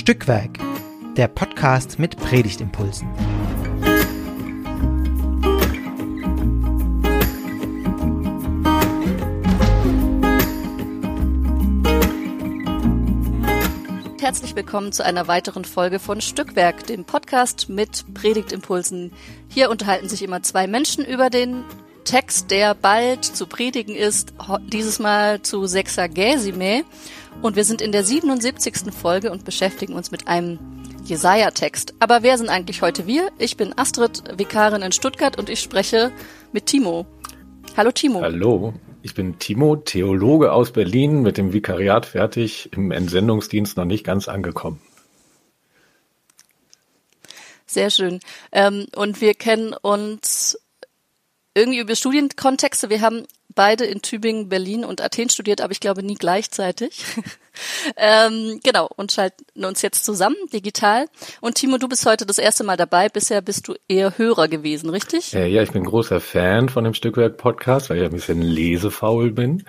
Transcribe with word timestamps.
Stückwerk, 0.00 0.58
der 1.18 1.28
Podcast 1.28 1.98
mit 1.98 2.16
Predigtimpulsen. 2.16 3.06
Herzlich 14.18 14.56
willkommen 14.56 14.92
zu 14.92 15.04
einer 15.04 15.28
weiteren 15.28 15.66
Folge 15.66 15.98
von 15.98 16.22
Stückwerk, 16.22 16.86
dem 16.86 17.04
Podcast 17.04 17.68
mit 17.68 18.06
Predigtimpulsen. 18.14 19.12
Hier 19.48 19.68
unterhalten 19.68 20.08
sich 20.08 20.22
immer 20.22 20.42
zwei 20.42 20.66
Menschen 20.66 21.04
über 21.04 21.28
den 21.28 21.62
Text, 22.04 22.50
der 22.50 22.74
bald 22.74 23.26
zu 23.26 23.46
predigen 23.46 23.94
ist, 23.94 24.32
dieses 24.72 24.98
Mal 24.98 25.42
zu 25.42 25.66
Sexagesime. 25.66 26.84
Und 27.42 27.56
wir 27.56 27.64
sind 27.64 27.80
in 27.80 27.92
der 27.92 28.04
77. 28.04 28.92
Folge 28.92 29.30
und 29.30 29.44
beschäftigen 29.44 29.94
uns 29.94 30.10
mit 30.10 30.28
einem 30.28 30.58
Jesaja-Text. 31.04 31.94
Aber 31.98 32.22
wer 32.22 32.36
sind 32.36 32.48
eigentlich 32.48 32.82
heute 32.82 33.06
wir? 33.06 33.30
Ich 33.38 33.56
bin 33.56 33.76
Astrid, 33.76 34.22
Vikarin 34.38 34.82
in 34.82 34.92
Stuttgart 34.92 35.38
und 35.38 35.48
ich 35.48 35.60
spreche 35.60 36.12
mit 36.52 36.66
Timo. 36.66 37.06
Hallo 37.76 37.92
Timo. 37.92 38.20
Hallo, 38.20 38.74
ich 39.02 39.14
bin 39.14 39.38
Timo, 39.38 39.76
Theologe 39.76 40.52
aus 40.52 40.72
Berlin, 40.72 41.22
mit 41.22 41.38
dem 41.38 41.52
Vikariat 41.52 42.04
fertig, 42.04 42.70
im 42.72 42.90
Entsendungsdienst 42.90 43.76
noch 43.76 43.86
nicht 43.86 44.04
ganz 44.04 44.28
angekommen. 44.28 44.80
Sehr 47.64 47.90
schön. 47.90 48.20
Ähm, 48.52 48.86
und 48.96 49.20
wir 49.20 49.34
kennen 49.34 49.72
uns 49.72 50.58
irgendwie 51.54 51.80
über 51.80 51.94
Studienkontexte. 51.94 52.90
Wir 52.90 53.00
haben 53.00 53.26
beide 53.54 53.84
in 53.84 54.02
Tübingen, 54.02 54.48
Berlin 54.48 54.84
und 54.84 55.00
Athen 55.00 55.28
studiert, 55.28 55.60
aber 55.60 55.72
ich 55.72 55.80
glaube 55.80 56.02
nie 56.02 56.14
gleichzeitig. 56.14 57.04
ähm, 57.96 58.60
genau, 58.62 58.88
und 58.96 59.12
schalten 59.12 59.64
uns 59.64 59.82
jetzt 59.82 60.04
zusammen, 60.04 60.36
digital. 60.52 61.06
Und 61.40 61.56
Timo, 61.56 61.78
du 61.78 61.88
bist 61.88 62.06
heute 62.06 62.26
das 62.26 62.38
erste 62.38 62.64
Mal 62.64 62.76
dabei. 62.76 63.08
Bisher 63.08 63.42
bist 63.42 63.66
du 63.66 63.74
eher 63.88 64.16
Hörer 64.16 64.48
gewesen, 64.48 64.90
richtig? 64.90 65.34
Äh, 65.34 65.48
ja, 65.48 65.62
ich 65.62 65.72
bin 65.72 65.84
großer 65.84 66.20
Fan 66.20 66.68
von 66.68 66.84
dem 66.84 66.94
Stückwerk-Podcast, 66.94 67.90
weil 67.90 67.98
ich 67.98 68.04
ein 68.04 68.12
bisschen 68.12 68.42
lesefaul 68.42 69.32
bin. 69.32 69.64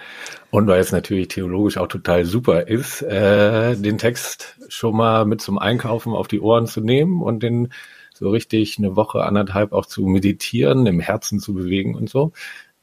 Und 0.51 0.67
weil 0.67 0.79
es 0.79 0.91
natürlich 0.91 1.29
theologisch 1.29 1.77
auch 1.77 1.87
total 1.87 2.25
super 2.25 2.67
ist, 2.67 3.01
äh, 3.01 3.75
den 3.75 3.97
Text 3.97 4.57
schon 4.67 4.95
mal 4.95 5.25
mit 5.25 5.41
zum 5.41 5.57
Einkaufen 5.57 6.13
auf 6.13 6.27
die 6.27 6.41
Ohren 6.41 6.67
zu 6.67 6.81
nehmen 6.81 7.21
und 7.21 7.41
den 7.41 7.69
so 8.21 8.29
richtig 8.29 8.77
eine 8.77 8.95
Woche, 8.95 9.23
anderthalb 9.23 9.73
auch 9.73 9.87
zu 9.87 10.05
meditieren, 10.05 10.85
im 10.85 10.99
Herzen 10.99 11.39
zu 11.39 11.55
bewegen 11.55 11.95
und 11.95 12.07
so. 12.07 12.31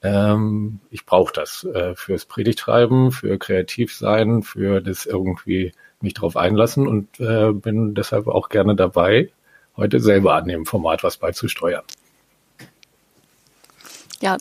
Ähm, 0.03 0.81
ich 0.91 1.07
brauche 1.07 1.33
das 1.33 1.65
äh, 1.65 1.95
fürs 1.95 2.25
Predigtschreiben, 2.25 3.13
für 3.13 3.39
kreativ 3.39 3.95
sein, 3.95 4.43
für 4.43 4.81
das 4.81 5.07
irgendwie 5.07 5.73
mich 6.01 6.15
drauf 6.15 6.37
einlassen 6.37 6.89
und 6.89 7.21
äh, 7.21 7.53
bin 7.53 7.95
deshalb 7.95 8.27
auch 8.27 8.49
gerne 8.49 8.75
dabei, 8.75 9.31
heute 9.77 10.01
selber 10.01 10.35
an 10.35 10.49
dem 10.49 10.67
Format 10.67 11.05
was 11.05 11.17
beizusteuern. 11.17 11.85
Ja, 14.21 14.37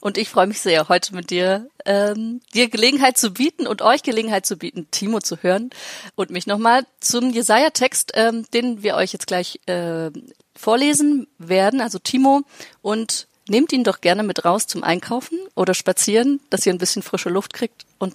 und 0.00 0.18
ich 0.18 0.28
freue 0.28 0.46
mich 0.46 0.60
sehr, 0.60 0.88
heute 0.88 1.14
mit 1.14 1.30
dir 1.30 1.68
ähm, 1.84 2.40
dir 2.54 2.68
Gelegenheit 2.68 3.18
zu 3.18 3.32
bieten 3.32 3.66
und 3.66 3.82
euch 3.82 4.02
Gelegenheit 4.02 4.46
zu 4.46 4.56
bieten, 4.56 4.88
Timo 4.90 5.20
zu 5.20 5.36
hören 5.42 5.70
und 6.14 6.30
mich 6.30 6.46
nochmal 6.46 6.84
zum 7.00 7.30
Jesaja-Text, 7.30 8.12
ähm, 8.14 8.46
den 8.52 8.82
wir 8.82 8.96
euch 8.96 9.12
jetzt 9.12 9.26
gleich 9.26 9.60
äh, 9.66 10.10
vorlesen 10.56 11.26
werden. 11.38 11.80
Also 11.80 11.98
Timo 11.98 12.42
und 12.82 13.26
nehmt 13.48 13.72
ihn 13.72 13.84
doch 13.84 14.00
gerne 14.00 14.22
mit 14.22 14.44
raus 14.44 14.66
zum 14.66 14.84
Einkaufen 14.84 15.38
oder 15.54 15.74
spazieren, 15.74 16.40
dass 16.50 16.64
ihr 16.64 16.72
ein 16.72 16.78
bisschen 16.78 17.02
frische 17.02 17.28
Luft 17.28 17.52
kriegt 17.52 17.84
und 17.98 18.14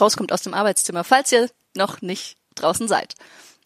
rauskommt 0.00 0.32
aus 0.32 0.42
dem 0.42 0.54
Arbeitszimmer, 0.54 1.04
falls 1.04 1.30
ihr 1.32 1.48
noch 1.76 2.02
nicht 2.02 2.36
draußen 2.54 2.88
seid. 2.88 3.14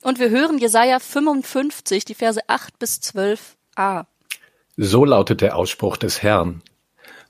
Und 0.03 0.19
wir 0.19 0.29
hören 0.29 0.59
Jesaja 0.59 0.99
55, 0.99 2.05
die 2.05 2.15
Verse 2.15 2.41
8 2.47 2.79
bis 2.79 3.01
12a. 3.01 4.05
So 4.77 5.05
lautet 5.05 5.41
der 5.41 5.57
Ausspruch 5.57 5.97
des 5.97 6.23
Herrn. 6.23 6.63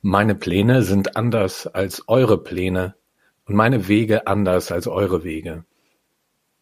Meine 0.07 0.35
Pläne 0.35 0.83
sind 0.83 1.17
anders 1.17 1.67
als 1.67 2.11
eure 2.11 2.37
Pläne 2.37 2.95
und 3.47 3.55
meine 3.55 3.89
Wege 3.89 4.27
anders 4.27 4.71
als 4.71 4.87
eure 4.87 5.25
Wege. 5.25 5.65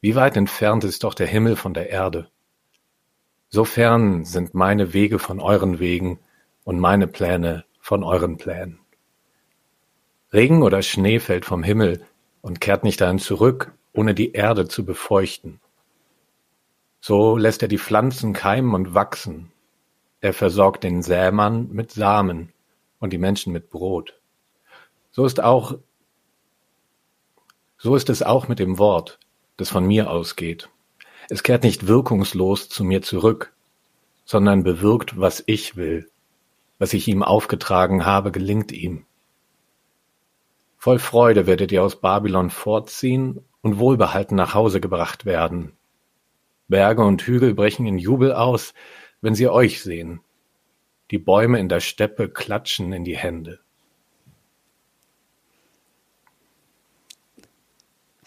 Wie 0.00 0.14
weit 0.14 0.36
entfernt 0.36 0.84
ist 0.84 1.02
doch 1.02 1.12
der 1.12 1.26
Himmel 1.26 1.56
von 1.56 1.74
der 1.74 1.90
Erde? 1.90 2.30
So 3.48 3.64
fern 3.64 4.24
sind 4.24 4.54
meine 4.54 4.92
Wege 4.92 5.18
von 5.18 5.40
euren 5.40 5.80
Wegen 5.80 6.20
und 6.62 6.78
meine 6.78 7.08
Pläne 7.08 7.64
von 7.80 8.04
euren 8.04 8.36
Plänen. 8.36 8.78
Regen 10.32 10.62
oder 10.62 10.80
Schnee 10.80 11.18
fällt 11.18 11.44
vom 11.44 11.64
Himmel 11.64 12.06
und 12.42 12.60
kehrt 12.60 12.84
nicht 12.84 13.00
dahin 13.00 13.18
zurück, 13.18 13.74
ohne 13.92 14.14
die 14.14 14.34
Erde 14.34 14.68
zu 14.68 14.84
befeuchten. 14.84 15.58
So 17.00 17.36
lässt 17.36 17.62
er 17.62 17.68
die 17.68 17.78
Pflanzen 17.78 18.34
keimen 18.34 18.72
und 18.72 18.94
wachsen. 18.94 19.50
Er 20.20 20.32
versorgt 20.32 20.84
den 20.84 21.02
Sämann 21.02 21.70
mit 21.72 21.90
Samen 21.90 22.52
und 23.02 23.12
die 23.12 23.18
Menschen 23.18 23.52
mit 23.52 23.68
Brot. 23.68 24.14
So 25.10 25.26
ist 25.26 25.42
auch, 25.42 25.76
so 27.76 27.96
ist 27.96 28.08
es 28.08 28.22
auch 28.22 28.46
mit 28.46 28.60
dem 28.60 28.78
Wort, 28.78 29.18
das 29.56 29.68
von 29.68 29.84
mir 29.84 30.08
ausgeht. 30.08 30.70
Es 31.28 31.42
kehrt 31.42 31.64
nicht 31.64 31.88
wirkungslos 31.88 32.68
zu 32.68 32.84
mir 32.84 33.02
zurück, 33.02 33.52
sondern 34.24 34.62
bewirkt, 34.62 35.18
was 35.18 35.42
ich 35.46 35.76
will. 35.76 36.08
Was 36.78 36.94
ich 36.94 37.08
ihm 37.08 37.24
aufgetragen 37.24 38.06
habe, 38.06 38.30
gelingt 38.30 38.70
ihm. 38.70 39.04
Voll 40.78 41.00
Freude 41.00 41.46
werdet 41.48 41.72
ihr 41.72 41.82
aus 41.82 41.96
Babylon 41.96 42.50
fortziehen 42.50 43.44
und 43.62 43.78
wohlbehalten 43.80 44.36
nach 44.36 44.54
Hause 44.54 44.80
gebracht 44.80 45.24
werden. 45.24 45.72
Berge 46.68 47.02
und 47.02 47.22
Hügel 47.22 47.54
brechen 47.54 47.84
in 47.84 47.98
Jubel 47.98 48.32
aus, 48.32 48.74
wenn 49.20 49.34
sie 49.34 49.48
euch 49.48 49.82
sehen. 49.82 50.20
Die 51.12 51.18
Bäume 51.18 51.60
in 51.60 51.68
der 51.68 51.80
Steppe 51.80 52.28
klatschen 52.28 52.92
in 52.92 53.04
die 53.04 53.16
Hände. 53.16 53.60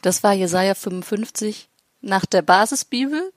Das 0.04 0.24
war 0.24 0.34
Jesaja 0.34 0.76
55 0.76 1.68
nach 2.02 2.28
der 2.28 2.44
Basisbibel. 2.44 3.34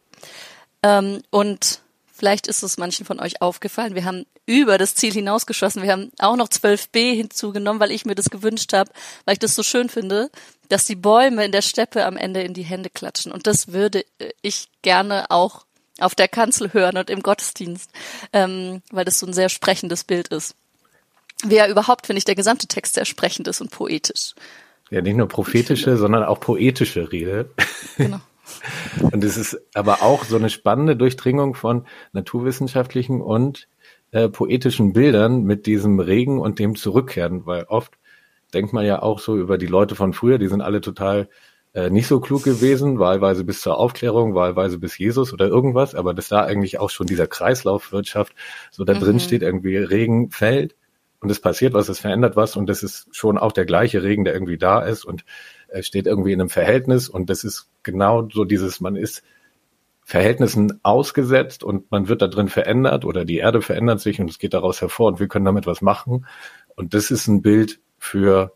Ähm, 0.82 1.22
und 1.30 1.80
vielleicht 2.12 2.46
ist 2.46 2.62
es 2.62 2.76
manchen 2.76 3.06
von 3.06 3.20
euch 3.20 3.40
aufgefallen. 3.40 3.94
Wir 3.94 4.04
haben 4.04 4.26
über 4.44 4.76
das 4.76 4.94
Ziel 4.94 5.14
hinausgeschossen. 5.14 5.82
Wir 5.82 5.92
haben 5.92 6.12
auch 6.18 6.36
noch 6.36 6.48
12b 6.48 7.14
hinzugenommen, 7.14 7.80
weil 7.80 7.90
ich 7.90 8.04
mir 8.04 8.14
das 8.14 8.28
gewünscht 8.28 8.74
habe, 8.74 8.90
weil 9.24 9.32
ich 9.32 9.38
das 9.38 9.54
so 9.54 9.62
schön 9.62 9.88
finde, 9.88 10.30
dass 10.68 10.84
die 10.84 10.94
Bäume 10.94 11.46
in 11.46 11.52
der 11.52 11.62
Steppe 11.62 12.04
am 12.04 12.18
Ende 12.18 12.42
in 12.42 12.52
die 12.52 12.64
Hände 12.64 12.90
klatschen. 12.90 13.32
Und 13.32 13.46
das 13.46 13.72
würde 13.72 14.04
ich 14.42 14.68
gerne 14.82 15.30
auch 15.30 15.64
auf 15.98 16.14
der 16.14 16.28
Kanzel 16.28 16.72
hören 16.72 16.96
und 16.96 17.10
im 17.10 17.22
Gottesdienst, 17.22 17.90
ähm, 18.32 18.82
weil 18.90 19.04
das 19.04 19.18
so 19.18 19.26
ein 19.26 19.32
sehr 19.32 19.48
sprechendes 19.48 20.04
Bild 20.04 20.28
ist. 20.28 20.54
Wie 21.44 21.56
ja 21.56 21.68
überhaupt, 21.68 22.06
finde 22.06 22.18
ich, 22.18 22.24
der 22.24 22.34
gesamte 22.34 22.66
Text 22.66 22.94
sehr 22.94 23.04
sprechend 23.04 23.46
ist 23.48 23.60
und 23.60 23.70
poetisch. 23.70 24.34
Ja, 24.90 25.02
nicht 25.02 25.16
nur 25.16 25.28
prophetische, 25.28 25.96
sondern 25.96 26.24
auch 26.24 26.40
poetische 26.40 27.12
Rede. 27.12 27.50
Genau. 27.96 28.20
Und 29.12 29.22
es 29.22 29.36
ist 29.36 29.60
aber 29.74 30.02
auch 30.02 30.24
so 30.24 30.36
eine 30.36 30.48
spannende 30.48 30.96
Durchdringung 30.96 31.54
von 31.54 31.86
naturwissenschaftlichen 32.12 33.20
und 33.20 33.68
äh, 34.10 34.30
poetischen 34.30 34.94
Bildern 34.94 35.42
mit 35.42 35.66
diesem 35.66 36.00
Regen 36.00 36.40
und 36.40 36.58
dem 36.58 36.74
Zurückkehren, 36.74 37.44
weil 37.44 37.64
oft 37.64 37.98
denkt 38.54 38.72
man 38.72 38.86
ja 38.86 39.02
auch 39.02 39.18
so 39.18 39.36
über 39.36 39.58
die 39.58 39.66
Leute 39.66 39.94
von 39.94 40.14
früher, 40.14 40.38
die 40.38 40.48
sind 40.48 40.62
alle 40.62 40.80
total 40.80 41.28
äh, 41.78 41.90
nicht 41.90 42.08
so 42.08 42.18
klug 42.18 42.42
gewesen, 42.42 42.98
wahlweise 42.98 43.44
bis 43.44 43.60
zur 43.60 43.78
Aufklärung, 43.78 44.34
wahlweise 44.34 44.78
bis 44.78 44.98
Jesus 44.98 45.32
oder 45.32 45.46
irgendwas, 45.46 45.94
aber 45.94 46.12
dass 46.12 46.28
da 46.28 46.42
eigentlich 46.42 46.80
auch 46.80 46.90
schon 46.90 47.06
dieser 47.06 47.28
Kreislaufwirtschaft 47.28 48.34
so 48.72 48.84
da 48.84 48.94
drin 48.94 49.14
mhm. 49.14 49.20
steht, 49.20 49.42
irgendwie 49.42 49.76
Regen 49.76 50.30
fällt 50.32 50.74
und 51.20 51.30
es 51.30 51.40
passiert 51.40 51.74
was, 51.74 51.88
es 51.88 52.00
verändert 52.00 52.34
was 52.34 52.56
und 52.56 52.68
das 52.68 52.82
ist 52.82 53.14
schon 53.14 53.38
auch 53.38 53.52
der 53.52 53.64
gleiche 53.64 54.02
Regen, 54.02 54.24
der 54.24 54.34
irgendwie 54.34 54.58
da 54.58 54.80
ist 54.80 55.04
und 55.04 55.24
äh, 55.68 55.84
steht 55.84 56.08
irgendwie 56.08 56.32
in 56.32 56.40
einem 56.40 56.50
Verhältnis 56.50 57.08
und 57.08 57.30
das 57.30 57.44
ist 57.44 57.68
genau 57.84 58.28
so 58.28 58.44
dieses, 58.44 58.80
man 58.80 58.96
ist 58.96 59.22
Verhältnissen 60.02 60.80
ausgesetzt 60.82 61.62
und 61.62 61.92
man 61.92 62.08
wird 62.08 62.22
da 62.22 62.26
drin 62.26 62.48
verändert 62.48 63.04
oder 63.04 63.24
die 63.24 63.36
Erde 63.36 63.62
verändert 63.62 64.00
sich 64.00 64.20
und 64.20 64.28
es 64.28 64.40
geht 64.40 64.54
daraus 64.54 64.80
hervor 64.80 65.08
und 65.08 65.20
wir 65.20 65.28
können 65.28 65.44
damit 65.44 65.66
was 65.66 65.82
machen. 65.82 66.26
Und 66.76 66.94
das 66.94 67.10
ist 67.10 67.28
ein 67.28 67.42
Bild 67.42 67.78
für 67.98 68.54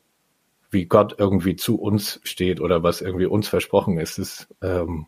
wie 0.72 0.86
Gott 0.86 1.16
irgendwie 1.18 1.54
zu 1.54 1.78
uns 1.78 2.18
steht 2.24 2.60
oder 2.60 2.82
was 2.82 3.02
irgendwie 3.02 3.26
uns 3.26 3.46
versprochen 3.46 3.98
ist. 3.98 4.18
Das 4.18 4.48
ähm, 4.62 5.06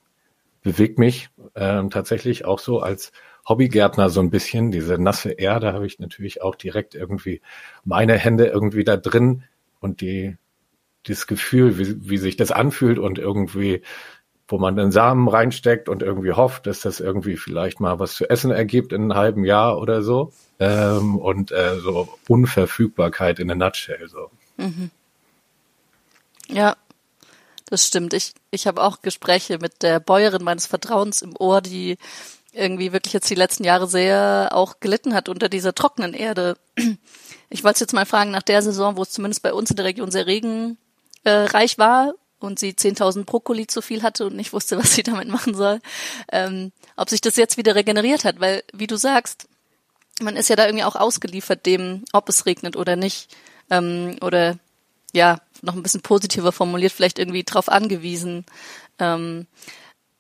bewegt 0.62 0.98
mich 0.98 1.30
ähm, 1.54 1.90
tatsächlich 1.90 2.44
auch 2.44 2.58
so 2.58 2.80
als 2.80 3.12
Hobbygärtner 3.48 4.10
so 4.10 4.20
ein 4.20 4.30
bisschen. 4.30 4.70
Diese 4.70 4.98
nasse 4.98 5.32
Erde 5.32 5.72
habe 5.72 5.86
ich 5.86 5.98
natürlich 5.98 6.42
auch 6.42 6.54
direkt 6.54 6.94
irgendwie 6.94 7.40
meine 7.82 8.16
Hände 8.18 8.46
irgendwie 8.46 8.84
da 8.84 8.96
drin 8.98 9.44
und 9.80 10.02
die 10.02 10.36
das 11.06 11.26
Gefühl, 11.26 11.78
wie, 11.78 12.10
wie 12.10 12.18
sich 12.18 12.36
das 12.36 12.50
anfühlt 12.50 12.98
und 12.98 13.18
irgendwie, 13.18 13.82
wo 14.48 14.58
man 14.58 14.76
den 14.76 14.92
Samen 14.92 15.28
reinsteckt 15.28 15.88
und 15.88 16.02
irgendwie 16.02 16.32
hofft, 16.32 16.66
dass 16.66 16.80
das 16.80 17.00
irgendwie 17.00 17.36
vielleicht 17.36 17.80
mal 17.80 17.98
was 17.98 18.14
zu 18.14 18.28
essen 18.28 18.50
ergibt 18.50 18.92
in 18.92 19.02
einem 19.02 19.14
halben 19.14 19.44
Jahr 19.44 19.78
oder 19.78 20.02
so. 20.02 20.32
Ähm, 20.58 21.16
und 21.16 21.52
äh, 21.52 21.78
so 21.80 22.08
Unverfügbarkeit 22.28 23.38
in 23.38 23.48
der 23.48 23.56
Nutshell 23.56 24.08
so. 24.08 24.30
Mhm. 24.58 24.90
Ja, 26.48 26.76
Das 27.70 27.86
stimmt. 27.86 28.12
Ich, 28.12 28.34
ich 28.50 28.66
habe 28.66 28.82
auch 28.82 29.00
Gespräche 29.02 29.58
mit 29.58 29.82
der 29.82 30.00
Bäuerin 30.00 30.44
meines 30.44 30.66
Vertrauens 30.66 31.22
im 31.22 31.34
Ohr, 31.38 31.60
die 31.60 31.96
irgendwie 32.52 32.92
wirklich 32.92 33.12
jetzt 33.12 33.30
die 33.30 33.34
letzten 33.34 33.64
Jahre 33.64 33.88
sehr 33.88 34.50
auch 34.52 34.80
gelitten 34.80 35.14
hat 35.14 35.28
unter 35.28 35.48
dieser 35.48 35.74
trockenen 35.74 36.14
Erde. 36.14 36.56
Ich 37.50 37.64
wollte 37.64 37.80
jetzt 37.80 37.92
mal 37.92 38.06
fragen, 38.06 38.30
nach 38.30 38.42
der 38.42 38.62
Saison, 38.62 38.96
wo 38.96 39.02
es 39.02 39.10
zumindest 39.10 39.42
bei 39.42 39.52
uns 39.52 39.70
in 39.70 39.76
der 39.76 39.84
Region 39.84 40.10
sehr 40.10 40.26
regenreich 40.26 41.78
war 41.78 42.14
und 42.38 42.58
sie 42.58 42.72
10.000 42.72 43.24
Brokkoli 43.24 43.66
zu 43.66 43.82
viel 43.82 44.02
hatte 44.02 44.26
und 44.26 44.36
nicht 44.36 44.52
wusste, 44.52 44.78
was 44.82 44.94
sie 44.94 45.02
damit 45.02 45.28
machen 45.28 45.54
soll, 45.54 45.80
ähm, 46.30 46.72
ob 46.96 47.10
sich 47.10 47.20
das 47.20 47.36
jetzt 47.36 47.56
wieder 47.56 47.74
regeneriert 47.74 48.24
hat, 48.24 48.40
weil, 48.40 48.62
wie 48.72 48.86
du 48.86 48.96
sagst, 48.96 49.48
man 50.20 50.36
ist 50.36 50.48
ja 50.48 50.56
da 50.56 50.66
irgendwie 50.66 50.84
auch 50.84 50.96
ausgeliefert 50.96 51.66
dem, 51.66 52.04
ob 52.12 52.28
es 52.28 52.46
regnet 52.46 52.76
oder 52.76 52.94
nicht, 52.96 53.34
ähm, 53.70 54.16
oder 54.20 54.58
ja, 55.14 55.40
noch 55.62 55.74
ein 55.74 55.82
bisschen 55.82 56.02
positiver 56.02 56.52
formuliert, 56.52 56.92
vielleicht 56.92 57.18
irgendwie 57.18 57.44
drauf 57.44 57.68
angewiesen. 57.68 58.44
Ähm, 58.98 59.46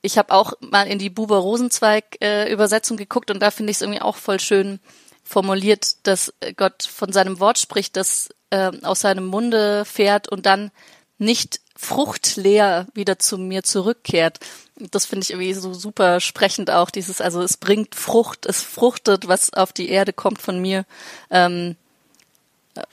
ich 0.00 0.18
habe 0.18 0.32
auch 0.32 0.54
mal 0.60 0.86
in 0.86 0.98
die 0.98 1.10
Buber 1.10 1.38
Rosenzweig 1.38 2.16
äh, 2.22 2.50
Übersetzung 2.52 2.96
geguckt 2.96 3.30
und 3.30 3.40
da 3.40 3.50
finde 3.50 3.70
ich 3.70 3.78
es 3.78 3.82
irgendwie 3.82 4.02
auch 4.02 4.16
voll 4.16 4.40
schön 4.40 4.80
formuliert, 5.22 6.06
dass 6.06 6.32
Gott 6.56 6.82
von 6.82 7.12
seinem 7.12 7.40
Wort 7.40 7.58
spricht, 7.58 7.96
das 7.96 8.28
äh, 8.50 8.70
aus 8.82 9.00
seinem 9.00 9.26
Munde 9.26 9.84
fährt 9.84 10.28
und 10.28 10.46
dann 10.46 10.70
nicht 11.16 11.60
fruchtleer 11.76 12.86
wieder 12.94 13.18
zu 13.18 13.38
mir 13.38 13.62
zurückkehrt. 13.62 14.38
Das 14.76 15.06
finde 15.06 15.24
ich 15.24 15.30
irgendwie 15.30 15.54
so 15.54 15.72
super 15.72 16.20
sprechend 16.20 16.70
auch, 16.70 16.90
dieses, 16.90 17.20
also 17.20 17.42
es 17.42 17.56
bringt 17.56 17.94
Frucht, 17.94 18.46
es 18.46 18.62
fruchtet, 18.62 19.26
was 19.26 19.52
auf 19.54 19.72
die 19.72 19.88
Erde 19.88 20.12
kommt 20.12 20.40
von 20.40 20.60
mir. 20.60 20.84
Ähm, 21.30 21.76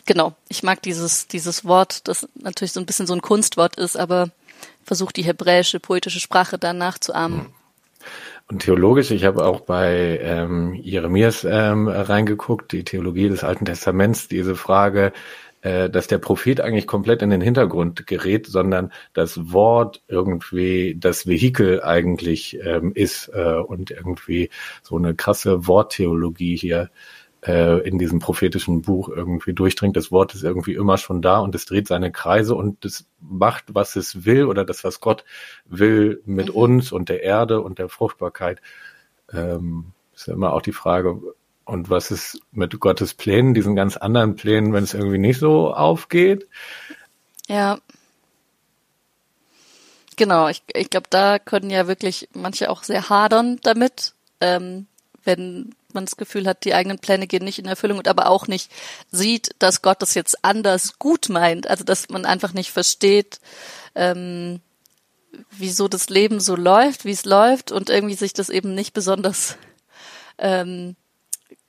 genau, 0.05 0.33
ich 0.49 0.63
mag 0.63 0.81
dieses, 0.81 1.27
dieses 1.27 1.65
Wort, 1.65 2.07
das 2.07 2.27
natürlich 2.35 2.73
so 2.73 2.79
ein 2.79 2.85
bisschen 2.85 3.07
so 3.07 3.13
ein 3.13 3.21
Kunstwort 3.21 3.77
ist, 3.77 3.97
aber 3.97 4.29
versucht 4.83 5.17
die 5.17 5.23
hebräische 5.23 5.79
poetische 5.79 6.19
Sprache 6.19 6.57
dann 6.57 6.77
nachzuahmen. 6.77 7.41
Hm. 7.41 7.47
Und 8.49 8.63
theologisch, 8.63 9.11
ich 9.11 9.23
habe 9.23 9.45
auch 9.45 9.61
bei 9.61 10.19
ähm, 10.21 10.73
Jeremias 10.73 11.45
ähm, 11.49 11.87
reingeguckt, 11.87 12.73
die 12.73 12.83
Theologie 12.83 13.29
des 13.29 13.45
Alten 13.45 13.63
Testaments, 13.63 14.27
diese 14.27 14.55
Frage, 14.55 15.13
äh, 15.61 15.89
dass 15.89 16.07
der 16.07 16.17
Prophet 16.17 16.59
eigentlich 16.59 16.87
komplett 16.87 17.21
in 17.21 17.29
den 17.29 17.39
Hintergrund 17.39 18.07
gerät, 18.07 18.47
sondern 18.47 18.91
das 19.13 19.53
Wort 19.53 20.01
irgendwie 20.07 20.97
das 20.99 21.27
Vehikel 21.27 21.81
eigentlich 21.83 22.59
ähm, 22.63 22.91
ist 22.93 23.29
äh, 23.33 23.53
und 23.55 23.91
irgendwie 23.91 24.49
so 24.81 24.97
eine 24.97 25.15
krasse 25.15 25.67
Worttheologie 25.67 26.57
hier 26.57 26.89
äh, 27.45 27.79
in 27.87 27.97
diesem 27.97 28.19
prophetischen 28.19 28.81
Buch 28.81 29.09
irgendwie 29.09 29.53
durchdringt. 29.53 29.95
Das 29.97 30.11
Wort 30.11 30.33
ist 30.35 30.43
irgendwie 30.43 30.73
immer 30.73 30.97
schon 30.97 31.21
da 31.21 31.39
und 31.39 31.55
es 31.55 31.65
dreht 31.65 31.87
seine 31.87 32.11
Kreise 32.11 32.55
und 32.55 32.85
es 32.85 33.05
macht, 33.19 33.65
was 33.73 33.95
es 33.95 34.25
will 34.25 34.45
oder 34.45 34.65
das, 34.65 34.83
was 34.83 34.99
Gott 34.99 35.25
will 35.65 36.21
mit 36.25 36.49
mhm. 36.49 36.55
uns 36.55 36.91
und 36.91 37.09
der 37.09 37.23
Erde 37.23 37.61
und 37.61 37.79
der 37.79 37.89
Fruchtbarkeit. 37.89 38.61
Ähm, 39.33 39.93
ist 40.13 40.27
ja 40.27 40.33
immer 40.33 40.53
auch 40.53 40.61
die 40.61 40.73
Frage, 40.73 41.19
und 41.65 41.89
was 41.89 42.11
ist 42.11 42.39
mit 42.51 42.79
Gottes 42.79 43.13
Plänen, 43.13 43.53
diesen 43.53 43.75
ganz 43.75 43.95
anderen 43.95 44.35
Plänen, 44.35 44.73
wenn 44.73 44.83
es 44.83 44.93
irgendwie 44.93 45.19
nicht 45.19 45.39
so 45.39 45.73
aufgeht? 45.73 46.47
Ja. 47.47 47.79
Genau, 50.17 50.49
ich, 50.49 50.63
ich 50.75 50.89
glaube, 50.89 51.07
da 51.09 51.39
können 51.39 51.69
ja 51.69 51.87
wirklich 51.87 52.27
manche 52.33 52.69
auch 52.69 52.83
sehr 52.83 53.09
hadern 53.09 53.59
damit, 53.63 54.13
ähm, 54.41 54.87
wenn 55.23 55.73
man 55.93 56.05
das 56.05 56.17
Gefühl 56.17 56.47
hat, 56.47 56.65
die 56.65 56.73
eigenen 56.73 56.99
Pläne 56.99 57.27
gehen 57.27 57.43
nicht 57.43 57.59
in 57.59 57.65
Erfüllung 57.65 57.97
und 57.97 58.07
aber 58.07 58.27
auch 58.27 58.47
nicht 58.47 58.71
sieht, 59.11 59.55
dass 59.59 59.81
Gott 59.81 60.01
das 60.01 60.13
jetzt 60.13 60.43
anders 60.43 60.99
gut 60.99 61.29
meint. 61.29 61.67
Also 61.67 61.83
dass 61.83 62.09
man 62.09 62.25
einfach 62.25 62.53
nicht 62.53 62.71
versteht, 62.71 63.39
ähm, 63.95 64.61
wieso 65.51 65.87
das 65.87 66.09
Leben 66.09 66.39
so 66.39 66.55
läuft, 66.55 67.05
wie 67.05 67.11
es 67.11 67.25
läuft 67.25 67.71
und 67.71 67.89
irgendwie 67.89 68.15
sich 68.15 68.33
das 68.33 68.49
eben 68.49 68.73
nicht 68.75 68.93
besonders 68.93 69.57
ähm, 70.37 70.95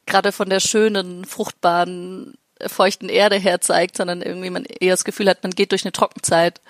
gerade 0.06 0.32
von 0.32 0.50
der 0.50 0.60
schönen, 0.60 1.24
fruchtbaren, 1.24 2.34
feuchten 2.66 3.08
Erde 3.08 3.36
her 3.36 3.60
zeigt, 3.60 3.96
sondern 3.96 4.22
irgendwie 4.22 4.50
man 4.50 4.64
eher 4.64 4.92
das 4.92 5.04
Gefühl 5.04 5.28
hat, 5.28 5.42
man 5.42 5.52
geht 5.52 5.72
durch 5.72 5.84
eine 5.84 5.92
Trockenzeit. 5.92 6.60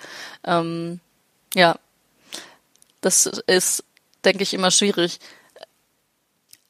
Ähm, 0.43 0.99
ja, 1.55 1.77
das 3.01 3.25
ist, 3.25 3.83
denke 4.25 4.43
ich, 4.43 4.53
immer 4.53 4.71
schwierig. 4.71 5.19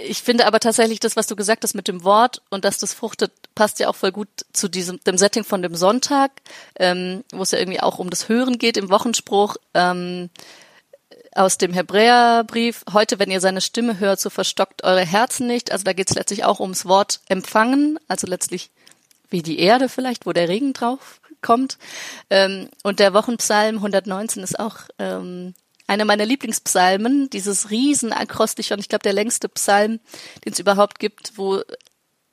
Ich 0.05 0.21
finde 0.21 0.45
aber 0.45 0.59
tatsächlich 0.59 0.99
das, 0.99 1.15
was 1.15 1.27
du 1.27 1.35
gesagt 1.35 1.63
hast 1.63 1.75
mit 1.75 1.87
dem 1.87 2.03
Wort 2.03 2.41
und 2.49 2.65
dass 2.65 2.77
das 2.77 2.93
fruchtet, 2.93 3.31
passt 3.55 3.79
ja 3.79 3.87
auch 3.87 3.95
voll 3.95 4.11
gut 4.11 4.27
zu 4.51 4.67
diesem 4.67 4.99
dem 5.05 5.17
Setting 5.17 5.43
von 5.43 5.61
dem 5.61 5.75
Sonntag, 5.75 6.31
ähm, 6.77 7.23
wo 7.31 7.43
es 7.43 7.51
ja 7.51 7.59
irgendwie 7.59 7.79
auch 7.79 7.99
um 7.99 8.09
das 8.09 8.27
Hören 8.27 8.57
geht 8.57 8.77
im 8.77 8.89
Wochenspruch. 8.89 9.55
Ähm, 9.73 10.29
aus 11.35 11.57
dem 11.57 11.73
Hebräerbrief, 11.73 12.83
heute, 12.93 13.17
wenn 13.17 13.31
ihr 13.31 13.41
seine 13.41 13.61
Stimme 13.61 13.99
hört, 13.99 14.19
so 14.19 14.29
verstockt 14.29 14.83
eure 14.83 15.05
Herzen 15.05 15.47
nicht. 15.47 15.71
Also 15.71 15.83
da 15.83 15.93
geht 15.93 16.09
es 16.09 16.15
letztlich 16.15 16.43
auch 16.43 16.59
ums 16.59 16.85
Wort 16.85 17.21
empfangen, 17.27 17.99
also 18.07 18.27
letztlich 18.27 18.69
wie 19.29 19.41
die 19.41 19.59
Erde 19.59 19.89
vielleicht, 19.89 20.25
wo 20.25 20.33
der 20.33 20.49
Regen 20.49 20.73
drauf 20.73 21.21
kommt. 21.41 21.77
Ähm, 22.29 22.69
und 22.83 22.99
der 22.99 23.13
Wochenpsalm 23.13 23.77
119 23.77 24.43
ist 24.43 24.59
auch 24.59 24.77
ähm, 24.99 25.55
einer 25.87 26.05
meiner 26.05 26.25
Lieblingspsalmen, 26.25 27.29
dieses 27.29 27.69
Riesenakrostiche 27.69 28.73
und 28.73 28.79
ich 28.79 28.89
glaube 28.89 29.03
der 29.03 29.13
längste 29.13 29.49
Psalm, 29.49 29.99
den 30.45 30.53
es 30.53 30.59
überhaupt 30.59 30.99
gibt, 30.99 31.33
wo 31.37 31.61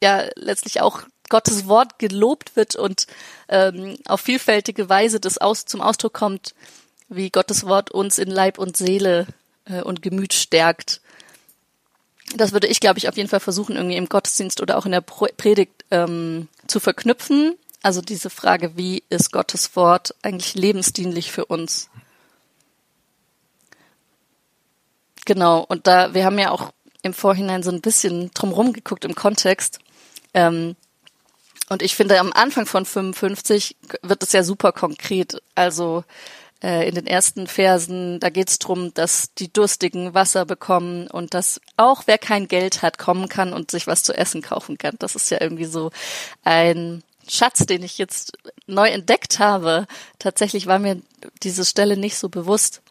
ja 0.03 0.25
letztlich 0.37 0.81
auch 0.81 1.03
Gottes 1.29 1.67
Wort 1.67 1.99
gelobt 1.99 2.57
wird 2.57 2.77
und 2.77 3.07
ähm, 3.49 3.97
auf 4.07 4.21
vielfältige 4.21 4.89
Weise 4.89 5.21
das 5.21 5.39
aus, 5.39 5.65
zum 5.65 5.81
Ausdruck 5.81 6.13
kommt, 6.13 6.55
wie 7.09 7.31
Gottes 7.31 7.67
Wort 7.67 7.91
uns 7.91 8.19
in 8.19 8.31
Leib 8.31 8.59
und 8.59 8.77
Seele 8.77 9.27
äh, 9.65 9.83
und 9.83 10.03
Gemüt 10.03 10.35
stärkt. 10.35 11.01
Das 12.37 12.53
würde 12.53 12.69
ich, 12.69 12.81
glaube 12.81 12.99
ich, 12.99 13.09
auf 13.09 13.17
jeden 13.17 13.29
Fall 13.29 13.41
versuchen, 13.41 13.77
irgendwie 13.77 13.97
im 13.97 14.09
Gottesdienst 14.09 14.61
oder 14.61 14.79
auch 14.79 14.87
in 14.87 14.93
der 14.93 15.01
Predigt 15.01 15.85
ähm, 15.91 16.49
zu 16.67 16.79
verknüpfen. 16.79 17.57
Also 17.83 18.03
diese 18.03 18.31
Frage, 18.31 18.77
wie 18.77 19.03
ist 19.09 19.33
Gottes 19.33 19.75
Wort 19.75 20.15
eigentlich 20.23 20.55
lebensdienlich 20.55 21.33
für 21.33 21.47
uns? 21.47 21.91
Genau, 25.31 25.65
und 25.69 25.87
da, 25.87 26.13
wir 26.13 26.25
haben 26.25 26.41
ja 26.41 26.51
auch 26.51 26.73
im 27.03 27.15
Vorhinein 27.15 27.63
so 27.63 27.71
ein 27.71 27.81
bisschen 27.81 28.33
drumherum 28.35 28.73
geguckt 28.73 29.05
im 29.05 29.15
Kontext. 29.15 29.79
Ähm, 30.35 30.75
und 31.69 31.83
ich 31.83 31.95
finde, 31.95 32.19
am 32.19 32.33
Anfang 32.33 32.67
von 32.67 32.85
55 32.85 33.77
wird 34.03 34.25
es 34.25 34.33
ja 34.33 34.43
super 34.43 34.73
konkret. 34.73 35.41
Also 35.55 36.03
äh, 36.65 36.89
in 36.89 36.97
den 36.97 37.07
ersten 37.07 37.47
Versen, 37.47 38.19
da 38.19 38.29
geht 38.29 38.51
es 38.51 38.59
darum, 38.59 38.93
dass 38.93 39.33
die 39.35 39.53
Durstigen 39.53 40.15
Wasser 40.15 40.47
bekommen 40.47 41.07
und 41.07 41.33
dass 41.33 41.61
auch 41.77 42.09
wer 42.09 42.19
kein 42.19 42.49
Geld 42.49 42.83
hat, 42.83 42.99
kommen 42.99 43.29
kann 43.29 43.53
und 43.53 43.71
sich 43.71 43.87
was 43.87 44.03
zu 44.03 44.13
essen 44.13 44.43
kaufen 44.43 44.79
kann. 44.79 44.97
Das 44.99 45.15
ist 45.15 45.31
ja 45.31 45.41
irgendwie 45.41 45.67
so 45.67 45.93
ein 46.43 47.05
Schatz, 47.29 47.67
den 47.67 47.85
ich 47.85 47.99
jetzt 47.99 48.33
neu 48.67 48.89
entdeckt 48.89 49.39
habe. 49.39 49.87
Tatsächlich 50.19 50.67
war 50.67 50.81
mir 50.81 51.01
diese 51.45 51.65
Stelle 51.65 51.97
nicht 51.97 52.17
so 52.17 52.29
bewusst. 52.29 52.83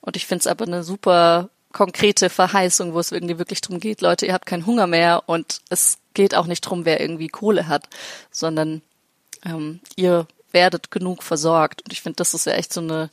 Und 0.00 0.14
ich 0.16 0.26
finde 0.26 0.42
es 0.42 0.46
aber 0.46 0.64
eine 0.64 0.84
super 0.84 1.50
konkrete 1.72 2.30
Verheißung, 2.30 2.94
wo 2.94 3.00
es 3.00 3.12
irgendwie 3.12 3.38
wirklich 3.38 3.60
darum 3.60 3.80
geht, 3.80 4.00
Leute, 4.00 4.26
ihr 4.26 4.34
habt 4.34 4.46
keinen 4.46 4.66
Hunger 4.66 4.86
mehr 4.86 5.24
und 5.26 5.60
es 5.68 5.98
geht 6.14 6.34
auch 6.34 6.46
nicht 6.46 6.60
drum, 6.62 6.84
wer 6.84 7.00
irgendwie 7.00 7.28
Kohle 7.28 7.68
hat, 7.68 7.88
sondern 8.30 8.82
ähm, 9.44 9.80
ihr 9.96 10.26
werdet 10.52 10.90
genug 10.90 11.22
versorgt. 11.22 11.82
Und 11.82 11.92
ich 11.92 12.02
finde, 12.02 12.16
das 12.16 12.34
ist 12.34 12.46
ja 12.46 12.52
echt 12.52 12.72
so 12.72 12.80
eine 12.80 13.10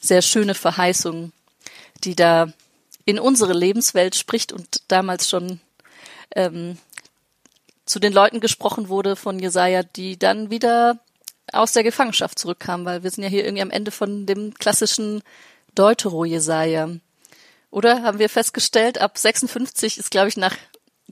sehr 0.00 0.22
schöne 0.22 0.54
Verheißung, 0.54 1.32
die 2.04 2.16
da 2.16 2.52
in 3.04 3.18
unsere 3.18 3.52
Lebenswelt 3.52 4.16
spricht 4.16 4.52
und 4.52 4.82
damals 4.88 5.28
schon 5.28 5.60
ähm, 6.34 6.78
zu 7.86 7.98
den 7.98 8.12
Leuten 8.12 8.40
gesprochen 8.40 8.88
wurde 8.88 9.16
von 9.16 9.38
Jesaja, 9.38 9.82
die 9.82 10.18
dann 10.18 10.50
wieder 10.50 10.98
aus 11.52 11.72
der 11.72 11.82
Gefangenschaft 11.82 12.38
zurückkamen, 12.38 12.84
weil 12.84 13.02
wir 13.02 13.10
sind 13.10 13.24
ja 13.24 13.30
hier 13.30 13.44
irgendwie 13.44 13.62
am 13.62 13.70
Ende 13.70 13.90
von 13.90 14.26
dem 14.26 14.52
klassischen 14.54 15.22
Deutero-Jesaja. 15.74 16.90
Oder 17.70 18.02
haben 18.02 18.18
wir 18.18 18.28
festgestellt, 18.28 18.98
ab 18.98 19.18
56 19.18 19.98
ist, 19.98 20.10
glaube 20.10 20.28
ich, 20.28 20.36
nach 20.36 20.56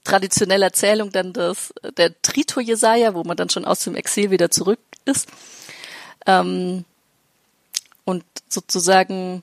traditioneller 0.05 0.73
Zählung 0.73 1.11
dann 1.11 1.33
das, 1.33 1.75
der 1.97 2.21
Trito-Jesaja, 2.23 3.15
wo 3.15 3.25
man 3.25 3.37
dann 3.37 3.51
schon 3.51 3.65
aus 3.65 3.81
dem 3.81 3.95
Exil 3.95 4.31
wieder 4.31 4.51
zurück 4.51 4.79
ist. 5.05 5.29
Ähm, 6.27 6.85
und 8.05 8.25
sozusagen, 8.49 9.43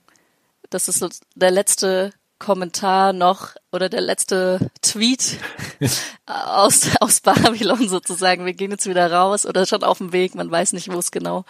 das 0.69 0.87
ist 0.87 0.99
so 0.99 1.09
der 1.35 1.51
letzte 1.51 2.13
Kommentar 2.39 3.13
noch 3.13 3.51
oder 3.71 3.89
der 3.89 4.01
letzte 4.01 4.71
Tweet 4.81 5.37
aus, 6.25 6.89
aus 6.99 7.21
Babylon 7.21 7.87
sozusagen. 7.87 8.45
Wir 8.45 8.53
gehen 8.53 8.71
jetzt 8.71 8.87
wieder 8.87 9.11
raus 9.11 9.45
oder 9.45 9.65
schon 9.65 9.83
auf 9.83 9.99
dem 9.99 10.13
Weg, 10.13 10.33
man 10.35 10.49
weiß 10.49 10.73
nicht, 10.73 10.91
wo 10.91 10.97
es 10.97 11.11
genau 11.11 11.45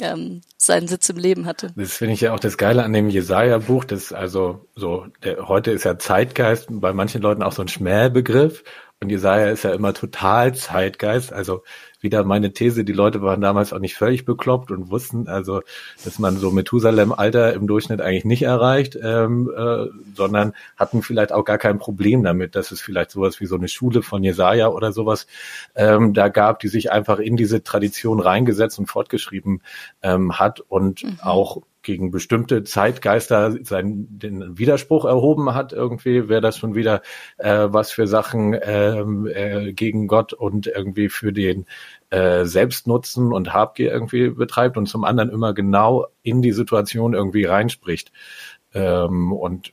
ähm, 0.00 0.40
seinen 0.56 0.88
Sitz 0.88 1.08
im 1.08 1.16
Leben 1.16 1.46
hatte. 1.46 1.72
Das 1.76 1.92
finde 1.92 2.14
ich 2.14 2.20
ja 2.20 2.32
auch 2.32 2.40
das 2.40 2.56
Geile 2.56 2.82
an 2.82 2.92
dem 2.92 3.08
Jesaja-Buch, 3.08 3.84
das 3.84 4.12
also 4.12 4.66
so, 4.74 5.06
der, 5.24 5.48
heute 5.48 5.70
ist 5.70 5.84
ja 5.84 5.98
Zeitgeist 5.98 6.68
bei 6.70 6.92
manchen 6.92 7.22
Leuten 7.22 7.42
auch 7.42 7.52
so 7.52 7.62
ein 7.62 7.68
Schmähbegriff 7.68 8.64
Und 9.02 9.10
Jesaja 9.10 9.50
ist 9.50 9.62
ja 9.62 9.74
immer 9.74 9.92
total 9.92 10.54
Zeitgeist. 10.54 11.30
Also 11.30 11.62
wieder 12.00 12.24
meine 12.24 12.54
These, 12.54 12.82
die 12.82 12.94
Leute 12.94 13.20
waren 13.20 13.42
damals 13.42 13.74
auch 13.74 13.78
nicht 13.78 13.94
völlig 13.94 14.24
bekloppt 14.24 14.70
und 14.70 14.90
wussten 14.90 15.28
also, 15.28 15.60
dass 16.02 16.18
man 16.18 16.38
so 16.38 16.50
Methusalem-Alter 16.50 17.52
im 17.52 17.66
Durchschnitt 17.66 18.00
eigentlich 18.00 18.24
nicht 18.24 18.42
erreicht, 18.42 18.96
ähm, 19.02 19.52
äh, 19.54 19.86
sondern 20.14 20.54
hatten 20.78 21.02
vielleicht 21.02 21.32
auch 21.32 21.44
gar 21.44 21.58
kein 21.58 21.78
Problem 21.78 22.22
damit, 22.22 22.54
dass 22.54 22.70
es 22.70 22.80
vielleicht 22.80 23.10
sowas 23.10 23.38
wie 23.38 23.46
so 23.46 23.56
eine 23.56 23.68
Schule 23.68 24.02
von 24.02 24.24
Jesaja 24.24 24.68
oder 24.68 24.92
sowas 24.92 25.26
ähm, 25.74 26.14
da 26.14 26.28
gab, 26.28 26.60
die 26.60 26.68
sich 26.68 26.90
einfach 26.90 27.18
in 27.18 27.36
diese 27.36 27.62
Tradition 27.62 28.18
reingesetzt 28.18 28.78
und 28.78 28.86
fortgeschrieben 28.86 29.62
ähm, 30.02 30.38
hat 30.38 30.60
und 30.60 31.04
mhm. 31.04 31.18
auch 31.20 31.60
gegen 31.86 32.10
bestimmte 32.10 32.64
Zeitgeister 32.64 33.56
seinen 33.64 34.18
den 34.18 34.58
Widerspruch 34.58 35.04
erhoben 35.04 35.54
hat, 35.54 35.72
irgendwie 35.72 36.28
wäre 36.28 36.40
das 36.40 36.58
schon 36.58 36.74
wieder 36.74 37.00
äh, 37.38 37.68
was 37.70 37.92
für 37.92 38.08
Sachen 38.08 38.58
ähm, 38.60 39.26
äh, 39.32 39.72
gegen 39.72 40.08
Gott 40.08 40.32
und 40.32 40.66
irgendwie 40.66 41.08
für 41.08 41.32
den 41.32 41.64
äh, 42.10 42.44
Selbstnutzen 42.44 43.32
und 43.32 43.54
Habgier 43.54 43.92
irgendwie 43.92 44.30
betreibt 44.30 44.76
und 44.76 44.86
zum 44.86 45.04
anderen 45.04 45.30
immer 45.30 45.54
genau 45.54 46.08
in 46.22 46.42
die 46.42 46.52
Situation 46.52 47.14
irgendwie 47.14 47.44
reinspricht. 47.44 48.10
Ähm, 48.74 49.32
und 49.32 49.72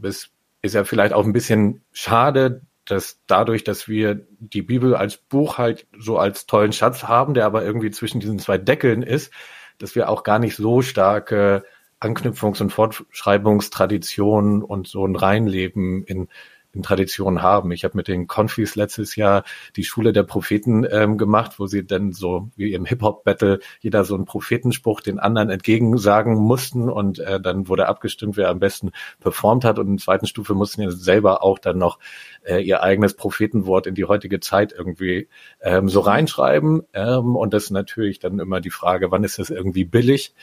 es 0.00 0.30
ist 0.62 0.74
ja 0.76 0.84
vielleicht 0.84 1.12
auch 1.12 1.24
ein 1.24 1.32
bisschen 1.32 1.82
schade, 1.90 2.62
dass 2.84 3.18
dadurch, 3.26 3.64
dass 3.64 3.88
wir 3.88 4.20
die 4.38 4.62
Bibel 4.62 4.94
als 4.94 5.16
Buch 5.16 5.58
halt 5.58 5.88
so 5.98 6.18
als 6.18 6.46
tollen 6.46 6.72
Schatz 6.72 7.02
haben, 7.02 7.34
der 7.34 7.46
aber 7.46 7.64
irgendwie 7.64 7.90
zwischen 7.90 8.20
diesen 8.20 8.38
zwei 8.38 8.58
Deckeln 8.58 9.02
ist, 9.02 9.32
dass 9.80 9.94
wir 9.94 10.08
auch 10.08 10.22
gar 10.22 10.38
nicht 10.38 10.56
so 10.56 10.82
starke 10.82 11.64
Anknüpfungs- 12.00 12.62
und 12.62 12.72
Fortschreibungstraditionen 12.72 14.62
und 14.62 14.86
so 14.86 15.04
ein 15.06 15.16
Reinleben 15.16 16.04
in 16.04 16.28
in 16.72 16.82
Tradition 16.82 17.42
haben. 17.42 17.72
Ich 17.72 17.84
habe 17.84 17.96
mit 17.96 18.08
den 18.08 18.26
Confis 18.26 18.76
letztes 18.76 19.16
Jahr 19.16 19.44
die 19.76 19.84
Schule 19.84 20.12
der 20.12 20.22
Propheten 20.22 20.86
ähm, 20.88 21.18
gemacht, 21.18 21.58
wo 21.58 21.66
sie 21.66 21.84
dann 21.84 22.12
so 22.12 22.50
wie 22.56 22.72
im 22.74 22.84
Hip-Hop-Battle 22.84 23.58
jeder 23.80 24.04
so 24.04 24.14
einen 24.14 24.24
Prophetenspruch 24.24 25.00
den 25.00 25.18
anderen 25.18 25.50
entgegensagen 25.50 26.34
mussten 26.34 26.88
und 26.88 27.18
äh, 27.18 27.40
dann 27.40 27.68
wurde 27.68 27.88
abgestimmt, 27.88 28.36
wer 28.36 28.48
am 28.50 28.60
besten 28.60 28.92
performt 29.18 29.64
hat 29.64 29.78
und 29.78 29.88
in 29.88 29.96
der 29.96 30.04
zweiten 30.04 30.26
Stufe 30.26 30.54
mussten 30.54 30.82
ja 30.82 30.90
selber 30.90 31.42
auch 31.42 31.58
dann 31.58 31.78
noch 31.78 31.98
äh, 32.42 32.62
ihr 32.62 32.82
eigenes 32.82 33.14
Prophetenwort 33.14 33.86
in 33.86 33.94
die 33.94 34.04
heutige 34.04 34.40
Zeit 34.40 34.72
irgendwie 34.72 35.28
ähm, 35.60 35.88
so 35.88 36.00
reinschreiben 36.00 36.82
ähm, 36.92 37.36
und 37.36 37.52
das 37.52 37.64
ist 37.64 37.70
natürlich 37.70 38.20
dann 38.20 38.38
immer 38.38 38.60
die 38.60 38.70
Frage, 38.70 39.10
wann 39.10 39.24
ist 39.24 39.38
das 39.38 39.50
irgendwie 39.50 39.84
billig? 39.84 40.34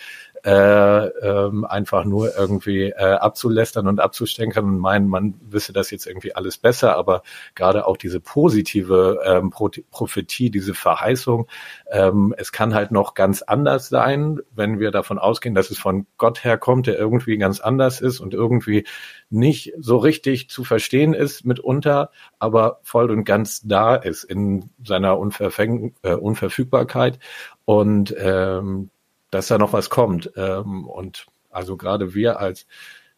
äh, 0.44 1.08
ähm, 1.08 1.66
einfach 1.66 2.06
nur 2.06 2.36
irgendwie 2.38 2.84
äh, 2.84 3.16
abzulästern 3.16 3.88
und 3.88 4.00
abzustenkern 4.00 4.66
und 4.66 4.80
meinen, 4.80 5.08
man 5.08 5.36
wisse 5.42 5.74
das 5.74 5.92
jetzt 5.92 6.08
irgendwie 6.18 6.36
alles 6.36 6.58
besser, 6.58 6.96
aber 6.96 7.22
gerade 7.56 7.88
auch 7.88 7.98
diese 7.98 8.20
positive 8.20 9.22
ähm, 9.24 9.50
Pro 9.50 9.70
Prophetie, 9.92 10.50
diese 10.50 10.74
Verheißung, 10.74 11.48
ähm, 11.92 12.34
es 12.38 12.52
kann 12.52 12.74
halt 12.74 12.92
noch 12.92 13.14
ganz 13.14 13.42
anders 13.42 13.90
sein, 13.90 14.40
wenn 14.56 14.80
wir 14.80 14.92
davon 14.92 15.20
ausgehen, 15.20 15.56
dass 15.56 15.70
es 15.70 15.78
von 15.78 16.08
Gott 16.18 16.44
herkommt, 16.44 16.88
der 16.88 16.98
irgendwie 16.98 17.38
ganz 17.38 17.60
anders 17.60 18.02
ist 18.02 18.20
und 18.20 18.34
irgendwie 18.34 18.86
nicht 19.30 19.74
so 19.78 19.98
richtig 19.98 20.50
zu 20.50 20.64
verstehen 20.64 21.14
ist 21.14 21.46
mitunter, 21.46 22.12
aber 22.40 22.80
voll 22.84 23.12
und 23.12 23.24
ganz 23.24 23.62
da 23.64 23.96
ist 23.96 24.24
in 24.24 24.70
seiner 24.84 25.18
Unverfäng 25.20 25.94
äh, 26.02 26.14
Unverfügbarkeit. 26.14 27.20
Und 27.66 28.16
ähm, 28.18 28.90
dass 29.32 29.48
da 29.48 29.58
noch 29.58 29.74
was 29.74 29.90
kommt. 29.90 30.32
Ähm, 30.36 30.88
und 30.88 31.28
also 31.50 31.78
gerade 31.78 32.14
wir 32.14 32.40
als 32.40 32.66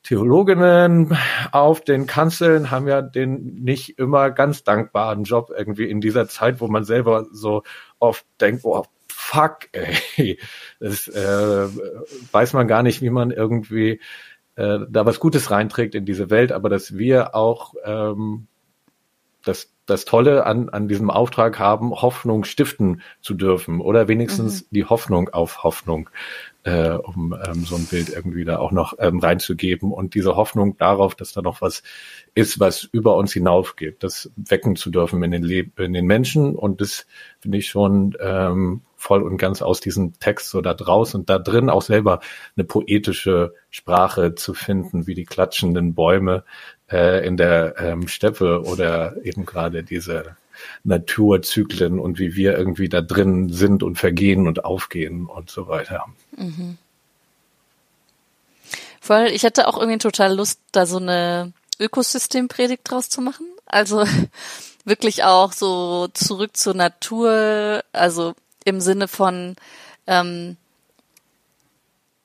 Theologinnen 0.03 1.17
auf 1.51 1.81
den 1.81 2.07
Kanzeln 2.07 2.71
haben 2.71 2.87
ja 2.87 3.01
den 3.01 3.63
nicht 3.63 3.99
immer 3.99 4.31
ganz 4.31 4.63
dankbaren 4.63 5.23
Job 5.23 5.51
irgendwie 5.55 5.89
in 5.89 5.99
dieser 5.99 6.27
Zeit, 6.27 6.61
wo 6.61 6.67
man 6.67 6.85
selber 6.85 7.25
so 7.31 7.63
oft 7.99 8.25
denkt, 8.39 8.63
oh, 8.63 8.85
fuck, 9.07 9.69
ey, 9.73 10.39
das 10.79 11.07
äh, 11.07 11.67
weiß 12.31 12.53
man 12.53 12.67
gar 12.67 12.81
nicht, 12.81 13.01
wie 13.01 13.09
man 13.09 13.31
irgendwie 13.31 13.99
äh, 14.55 14.79
da 14.89 15.05
was 15.05 15.19
Gutes 15.19 15.51
reinträgt 15.51 15.95
in 15.95 16.05
diese 16.05 16.29
Welt, 16.29 16.51
aber 16.51 16.69
dass 16.69 16.97
wir 16.97 17.35
auch 17.35 17.73
ähm, 17.85 18.47
das 19.43 19.73
das 19.89 20.05
Tolle 20.05 20.45
an, 20.45 20.69
an 20.69 20.87
diesem 20.87 21.09
Auftrag 21.09 21.57
haben, 21.59 21.91
Hoffnung 21.91 22.43
stiften 22.43 23.01
zu 23.21 23.33
dürfen 23.33 23.81
oder 23.81 24.07
wenigstens 24.07 24.61
mhm. 24.61 24.67
die 24.71 24.85
Hoffnung 24.85 25.29
auf 25.29 25.63
Hoffnung, 25.63 26.09
äh, 26.63 26.89
um 26.91 27.33
ähm, 27.47 27.63
so 27.63 27.75
ein 27.75 27.85
Bild 27.85 28.09
irgendwie 28.09 28.43
da 28.43 28.59
auch 28.59 28.71
noch 28.71 28.93
ähm, 28.99 29.19
reinzugeben 29.19 29.91
und 29.91 30.13
diese 30.13 30.35
Hoffnung 30.35 30.77
darauf, 30.77 31.15
dass 31.15 31.31
da 31.33 31.41
noch 31.41 31.61
was 31.61 31.83
ist, 32.35 32.59
was 32.59 32.83
über 32.83 33.15
uns 33.15 33.31
hinaufgeht, 33.31 34.03
das 34.03 34.31
wecken 34.35 34.75
zu 34.75 34.89
dürfen 34.89 35.23
in 35.23 35.31
den, 35.31 35.43
Le 35.43 35.65
in 35.77 35.93
den 35.93 36.05
Menschen 36.05 36.55
und 36.55 36.81
das 36.81 37.07
finde 37.39 37.57
ich 37.57 37.69
schon 37.69 38.15
ähm, 38.19 38.81
voll 38.95 39.23
und 39.23 39.37
ganz 39.37 39.61
aus 39.61 39.79
diesem 39.79 40.19
Text 40.19 40.49
so 40.49 40.59
da 40.61 40.73
draus 40.73 41.15
und 41.15 41.29
da 41.29 41.39
drin 41.39 41.69
auch 41.69 41.81
selber 41.81 42.19
eine 42.57 42.65
poetische 42.65 43.53
Sprache 43.69 44.35
zu 44.35 44.53
finden, 44.53 45.07
wie 45.07 45.15
die 45.15 45.25
klatschenden 45.25 45.93
Bäume, 45.93 46.43
äh, 46.91 47.25
in 47.25 47.37
der 47.37 47.75
ähm, 47.79 48.07
Steppe 48.07 48.63
oder 48.63 49.15
eben 49.23 49.45
gerade 49.45 49.83
diese 49.83 50.35
Naturzyklen 50.83 51.99
und 51.99 52.19
wie 52.19 52.35
wir 52.35 52.57
irgendwie 52.57 52.89
da 52.89 53.01
drin 53.01 53.49
sind 53.49 53.83
und 53.83 53.97
vergehen 53.97 54.47
und 54.47 54.65
aufgehen 54.65 55.25
und 55.25 55.49
so 55.49 55.67
weiter. 55.67 56.05
Mhm. 56.39 56.77
Voll, 59.01 59.27
ich 59.27 59.43
hätte 59.43 59.67
auch 59.67 59.77
irgendwie 59.77 59.97
total 59.97 60.35
Lust, 60.35 60.59
da 60.71 60.85
so 60.85 60.97
eine 60.97 61.53
Ökosystempredigt 61.79 62.89
draus 62.89 63.09
zu 63.09 63.21
machen. 63.21 63.45
Also 63.65 64.05
wirklich 64.85 65.23
auch 65.23 65.51
so 65.51 66.07
zurück 66.09 66.55
zur 66.57 66.73
Natur, 66.73 67.83
also 67.91 68.33
im 68.65 68.81
Sinne 68.81 69.07
von 69.07 69.55
ähm, 70.07 70.57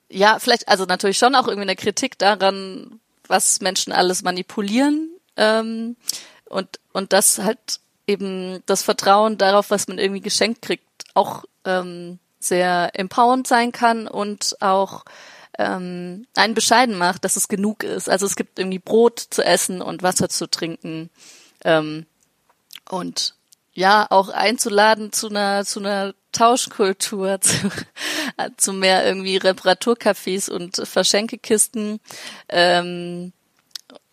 ja, 0.09 0.38
vielleicht, 0.38 0.68
also 0.68 0.85
natürlich 0.85 1.18
schon 1.18 1.35
auch 1.35 1.49
irgendwie 1.49 1.68
eine 1.68 1.76
Kritik 1.76 2.18
daran, 2.18 3.00
was 3.26 3.61
Menschen 3.61 3.92
alles 3.92 4.23
manipulieren 4.23 5.11
ähm, 5.37 5.97
und 6.44 6.78
und 6.92 7.12
das 7.12 7.38
halt 7.38 7.80
eben 8.06 8.62
das 8.66 8.83
Vertrauen 8.83 9.38
darauf, 9.38 9.71
was 9.71 9.88
man 9.88 9.99
irgendwie 9.99 10.21
geschenkt 10.21 10.62
kriegt, 10.62 10.85
auch 11.14 11.44
ähm, 11.64 12.18
sehr 12.45 12.91
empowernd 12.93 13.47
sein 13.47 13.73
kann 13.73 14.07
und 14.07 14.57
auch 14.61 15.05
ähm, 15.59 16.27
einen 16.37 16.55
bescheiden 16.55 16.97
macht, 16.97 17.25
dass 17.25 17.37
es 17.37 17.49
genug 17.49 17.85
ist. 17.85 18.09
Also 18.09 18.27
es 18.27 18.37
gibt 18.37 18.59
irgendwie 18.59 18.79
Brot 18.79 19.19
zu 19.19 19.45
essen 19.45 19.83
und 19.83 20.03
Wasser 20.03 20.29
zu 20.29 20.49
trinken 20.49 21.11
ähm, 21.65 22.07
und 22.89 23.35
ja 23.73 24.07
auch 24.11 24.29
einzuladen 24.29 25.13
zu 25.13 25.29
einer 25.29 25.65
zu 25.65 25.81
einer 25.81 26.15
Tauschkultur, 26.33 27.41
zu, 27.41 27.71
zu 28.57 28.73
mehr 28.73 29.07
irgendwie 29.07 29.39
Reparaturcafés 29.39 30.51
und 30.51 30.77
Verschenkekisten 30.77 32.01
ähm, 32.49 33.33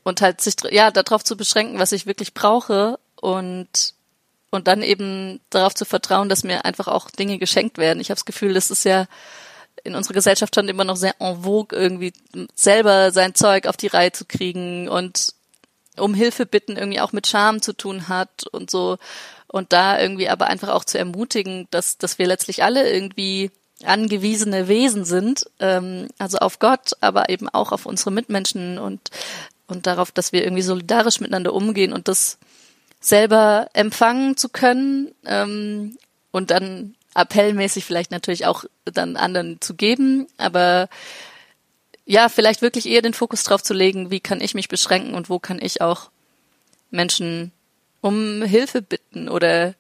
und 0.04 0.22
halt 0.22 0.42
sich 0.42 0.56
ja 0.70 0.92
darauf 0.92 1.24
zu 1.24 1.36
beschränken, 1.36 1.80
was 1.80 1.92
ich 1.92 2.06
wirklich 2.06 2.34
brauche 2.34 3.00
und 3.16 3.96
und 4.52 4.68
dann 4.68 4.84
eben 4.84 5.40
darauf 5.50 5.74
zu 5.74 5.86
vertrauen, 5.86 6.30
dass 6.30 6.44
mir 6.44 6.66
einfach 6.66 6.88
auch 6.88 7.10
Dinge 7.10 7.40
geschenkt 7.40 7.78
werden. 7.78 8.00
Ich 8.00 8.10
habe 8.10 8.18
das 8.18 8.26
Gefühl, 8.26 8.54
das 8.54 8.70
ist 8.70 8.84
ja 8.84 9.08
in 9.84 9.96
unserer 9.96 10.14
Gesellschaft 10.14 10.54
schon 10.54 10.70
immer 10.70 10.84
noch 10.84 10.98
sehr 10.98 11.16
en 11.20 11.42
vogue, 11.42 11.78
irgendwie 11.78 12.14
selber 12.54 13.12
sein 13.12 13.34
Zeug 13.34 13.66
auf 13.66 13.78
die 13.78 13.88
Reihe 13.88 14.12
zu 14.12 14.26
kriegen 14.26 14.88
und 14.90 15.34
um 15.98 16.14
Hilfe 16.14 16.46
bitten 16.46 16.78
irgendwie 16.78 17.00
auch 17.00 17.14
mit 17.14 17.28
Scham 17.28 17.62
zu 17.62 17.74
tun 17.74 18.08
hat 18.08 18.46
und 18.52 18.70
so 18.70 18.98
und 19.48 19.74
da 19.74 20.00
irgendwie 20.00 20.30
aber 20.30 20.48
einfach 20.48 20.70
auch 20.70 20.86
zu 20.86 20.98
ermutigen, 20.98 21.68
dass, 21.72 21.98
dass 21.98 22.20
wir 22.20 22.28
letztlich 22.28 22.64
alle 22.64 22.90
irgendwie 22.90 23.52
angewiesene 23.84 24.68
Wesen 24.68 25.06
sind, 25.06 25.46
ähm, 25.60 26.08
also 26.20 26.38
auf 26.38 26.60
Gott, 26.60 26.92
aber 27.02 27.30
eben 27.30 27.50
auch 27.50 27.72
auf 27.72 27.86
unsere 27.86 28.12
Mitmenschen 28.12 28.78
und, 28.78 29.10
und 29.68 29.88
darauf, 29.88 30.12
dass 30.12 30.32
wir 30.32 30.44
irgendwie 30.44 30.62
solidarisch 30.62 31.20
miteinander 31.20 31.54
umgehen 31.54 31.92
und 31.92 32.08
das 32.08 32.38
selber 33.02 33.68
empfangen 33.74 34.38
zu 34.38 34.48
können 34.48 35.14
ähm, 35.26 35.98
und 36.32 36.52
dann 36.52 36.96
appellmäßig 37.14 37.84
vielleicht 37.84 38.12
natürlich 38.12 38.46
auch 38.46 38.64
dann 38.86 39.18
anderen 39.18 39.60
zu 39.60 39.74
geben, 39.76 40.28
aber 40.38 40.88
ja, 42.06 42.30
vielleicht 42.30 42.62
wirklich 42.62 42.88
eher 42.88 43.02
den 43.02 43.14
Fokus 43.14 43.44
drauf 43.44 43.64
zu 43.64 43.74
legen, 43.74 44.12
wie 44.12 44.20
kann 44.20 44.42
ich 44.42 44.54
mich 44.54 44.70
beschränken 44.70 45.14
und 45.14 45.30
wo 45.30 45.40
kann 45.40 45.60
ich 45.62 45.82
auch 45.82 46.10
Menschen 46.90 47.52
um 48.02 48.42
Hilfe 48.44 48.82
bitten 48.82 49.30
oder 49.30 49.76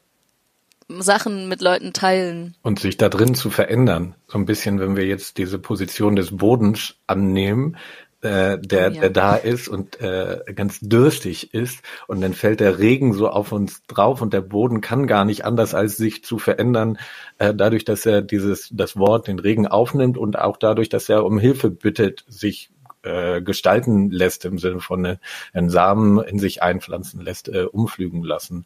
Sachen 0.99 1.47
mit 1.47 1.61
Leuten 1.61 1.93
teilen. 1.93 2.55
Und 2.61 2.79
sich 2.79 2.97
da 2.97 3.09
drin 3.09 3.33
zu 3.33 3.49
verändern. 3.49 4.15
So 4.27 4.37
ein 4.37 4.45
bisschen, 4.45 4.79
wenn 4.79 4.95
wir 4.95 5.05
jetzt 5.05 5.37
diese 5.37 5.57
Position 5.57 6.15
des 6.15 6.35
Bodens 6.35 6.95
annehmen, 7.07 7.77
äh, 8.21 8.57
der, 8.59 8.91
oh 8.91 8.93
ja. 8.93 9.01
der 9.01 9.09
da 9.09 9.35
ist 9.35 9.67
und 9.67 9.99
äh, 9.99 10.41
ganz 10.55 10.79
dürstig 10.79 11.53
ist 11.53 11.81
und 12.07 12.21
dann 12.21 12.33
fällt 12.33 12.59
der 12.59 12.79
Regen 12.79 13.13
so 13.13 13.29
auf 13.29 13.51
uns 13.51 13.83
drauf 13.87 14.21
und 14.21 14.33
der 14.33 14.41
Boden 14.41 14.81
kann 14.81 15.07
gar 15.07 15.25
nicht 15.25 15.45
anders 15.45 15.73
als 15.73 15.97
sich 15.97 16.23
zu 16.23 16.37
verändern, 16.37 16.97
äh, 17.37 17.53
dadurch, 17.53 17.85
dass 17.85 18.05
er 18.05 18.21
dieses 18.21 18.69
das 18.71 18.97
Wort 18.97 19.27
den 19.27 19.39
Regen 19.39 19.67
aufnimmt 19.67 20.17
und 20.17 20.37
auch 20.37 20.57
dadurch, 20.57 20.89
dass 20.89 21.09
er 21.09 21.25
um 21.25 21.39
Hilfe 21.39 21.69
bittet, 21.69 22.23
sich 22.27 22.71
äh, 23.03 23.41
gestalten 23.41 24.09
lässt, 24.09 24.45
im 24.45 24.57
Sinne 24.57 24.79
von 24.79 25.05
äh, 25.05 25.17
einen 25.53 25.69
Samen 25.69 26.23
in 26.23 26.39
sich 26.39 26.61
einpflanzen 26.61 27.21
lässt, 27.21 27.49
äh, 27.49 27.63
umflügen 27.63 28.23
lassen. 28.23 28.65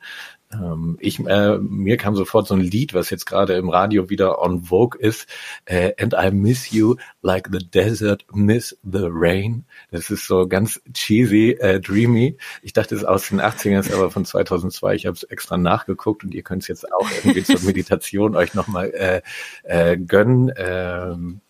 Ähm, 0.54 0.98
ich, 1.00 1.20
äh, 1.20 1.58
mir 1.58 1.98
kam 1.98 2.16
sofort 2.16 2.48
so 2.48 2.54
ein 2.54 2.62
Lied, 2.62 2.94
was 2.94 3.10
jetzt 3.10 3.26
gerade 3.26 3.54
im 3.54 3.70
Radio 3.70 4.10
wieder 4.10 4.42
on 4.42 4.64
Vogue 4.64 5.00
ist, 5.00 5.28
äh, 5.66 5.94
And 6.00 6.14
I 6.14 6.32
miss 6.32 6.72
you 6.72 6.96
like 7.22 7.50
the 7.52 7.60
desert 7.60 8.26
miss 8.32 8.78
the 8.84 9.08
rain. 9.10 9.66
Das 9.92 10.10
ist 10.10 10.28
so 10.28 10.48
ganz 10.48 10.82
cheesy, 10.94 11.52
äh, 11.52 11.80
dreamy. 11.80 12.38
Ich 12.62 12.74
dachte, 12.74 12.96
es 12.96 13.02
ist 13.02 13.08
aus 13.08 13.30
den 13.30 13.42
80ern, 13.42 13.80
ist 13.80 13.94
aber 13.94 14.12
von 14.12 14.26
2002. 14.26 14.96
Ich 14.96 15.06
habe 15.06 15.16
es 15.16 15.24
extra 15.24 15.58
nachgeguckt 15.58 16.24
und 16.24 16.34
ihr 16.34 16.44
könnt 16.44 16.62
es 16.62 16.68
jetzt 16.68 16.92
auch 16.94 17.10
irgendwie 17.24 17.44
zur 17.44 17.60
Meditation 17.64 18.36
euch 18.36 18.54
nochmal 18.54 18.92
äh, 18.92 19.22
äh, 19.64 19.98
gönnen. 19.98 20.52
Ähm, 20.56 21.42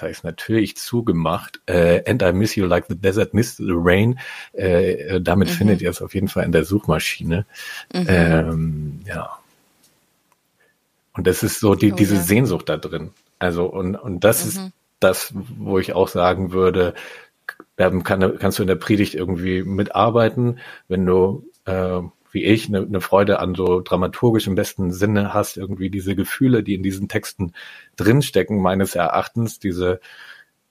jetzt 0.00 0.02
habe 0.02 0.10
ich 0.10 0.18
es 0.18 0.24
natürlich 0.24 0.76
zugemacht. 0.76 1.60
Äh, 1.66 2.02
And 2.08 2.22
I 2.22 2.32
miss 2.32 2.56
you 2.56 2.66
like 2.66 2.86
the 2.88 2.96
desert 2.96 3.34
miss 3.34 3.56
the 3.56 3.72
rain. 3.72 4.18
Äh, 4.52 4.92
äh 4.92 5.20
damit 5.20 5.48
mhm. 5.48 5.52
findet 5.52 5.82
ihr 5.82 5.90
es 5.90 6.02
auf 6.02 6.14
jeden 6.14 6.28
Fall 6.28 6.44
in 6.44 6.52
der 6.52 6.64
Suchmaschine. 6.64 7.46
Mhm. 7.92 8.06
Ähm, 8.08 9.00
ja. 9.06 9.38
Und 11.14 11.26
das 11.26 11.42
ist 11.42 11.60
so 11.60 11.74
die, 11.74 11.92
oh, 11.92 11.96
diese 11.96 12.14
ja. 12.14 12.20
Sehnsucht 12.20 12.68
da 12.68 12.76
drin. 12.76 13.10
Also, 13.38 13.66
und, 13.66 13.96
und 13.96 14.24
das 14.24 14.44
mhm. 14.44 14.48
ist 14.48 14.60
das, 15.00 15.32
wo 15.34 15.78
ich 15.78 15.92
auch 15.92 16.08
sagen 16.08 16.52
würde, 16.52 16.94
kann, 17.76 18.38
kannst 18.38 18.58
du 18.58 18.62
in 18.62 18.68
der 18.68 18.76
Predigt 18.76 19.14
irgendwie 19.14 19.62
mitarbeiten, 19.62 20.58
wenn 20.88 21.06
du 21.06 21.44
äh, 21.64 22.00
wie 22.32 22.44
ich 22.44 22.68
eine, 22.68 22.80
eine 22.80 23.00
Freude 23.00 23.40
an 23.40 23.54
so 23.54 23.80
dramaturgisch 23.80 24.46
im 24.46 24.54
besten 24.54 24.92
Sinne 24.92 25.34
hast, 25.34 25.56
irgendwie 25.56 25.90
diese 25.90 26.14
Gefühle, 26.14 26.62
die 26.62 26.74
in 26.74 26.82
diesen 26.82 27.08
Texten 27.08 27.52
drinstecken, 27.96 28.60
meines 28.60 28.94
Erachtens, 28.94 29.58
diese, 29.58 30.00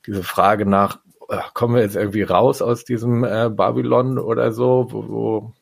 diese 0.05 0.23
Frage 0.23 0.65
nach, 0.65 0.99
äh, 1.29 1.37
kommen 1.53 1.75
wir 1.75 1.81
jetzt 1.81 1.95
irgendwie 1.95 2.23
raus 2.23 2.61
aus 2.61 2.85
diesem 2.85 3.23
äh, 3.23 3.49
Babylon 3.49 4.17
oder 4.17 4.51
so, 4.51 4.87
wo, 4.89 5.09
wo 5.09 5.53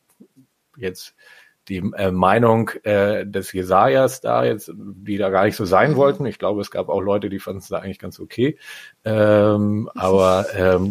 jetzt 0.76 1.14
die 1.68 1.78
äh, 1.96 2.10
Meinung 2.10 2.70
äh, 2.82 3.26
des 3.26 3.52
Jesajas 3.52 4.20
da 4.20 4.44
jetzt, 4.44 4.72
die 4.74 5.18
da 5.18 5.30
gar 5.30 5.44
nicht 5.44 5.56
so 5.56 5.64
sein 5.64 5.96
wollten. 5.96 6.24
Ich 6.26 6.38
glaube, 6.38 6.60
es 6.60 6.70
gab 6.70 6.88
auch 6.88 7.00
Leute, 7.00 7.28
die 7.28 7.38
fanden 7.38 7.58
es 7.58 7.68
da 7.68 7.78
eigentlich 7.78 7.98
ganz 7.98 8.18
okay. 8.20 8.56
Ähm, 9.04 9.90
aber 9.94 10.46
ähm, 10.56 10.90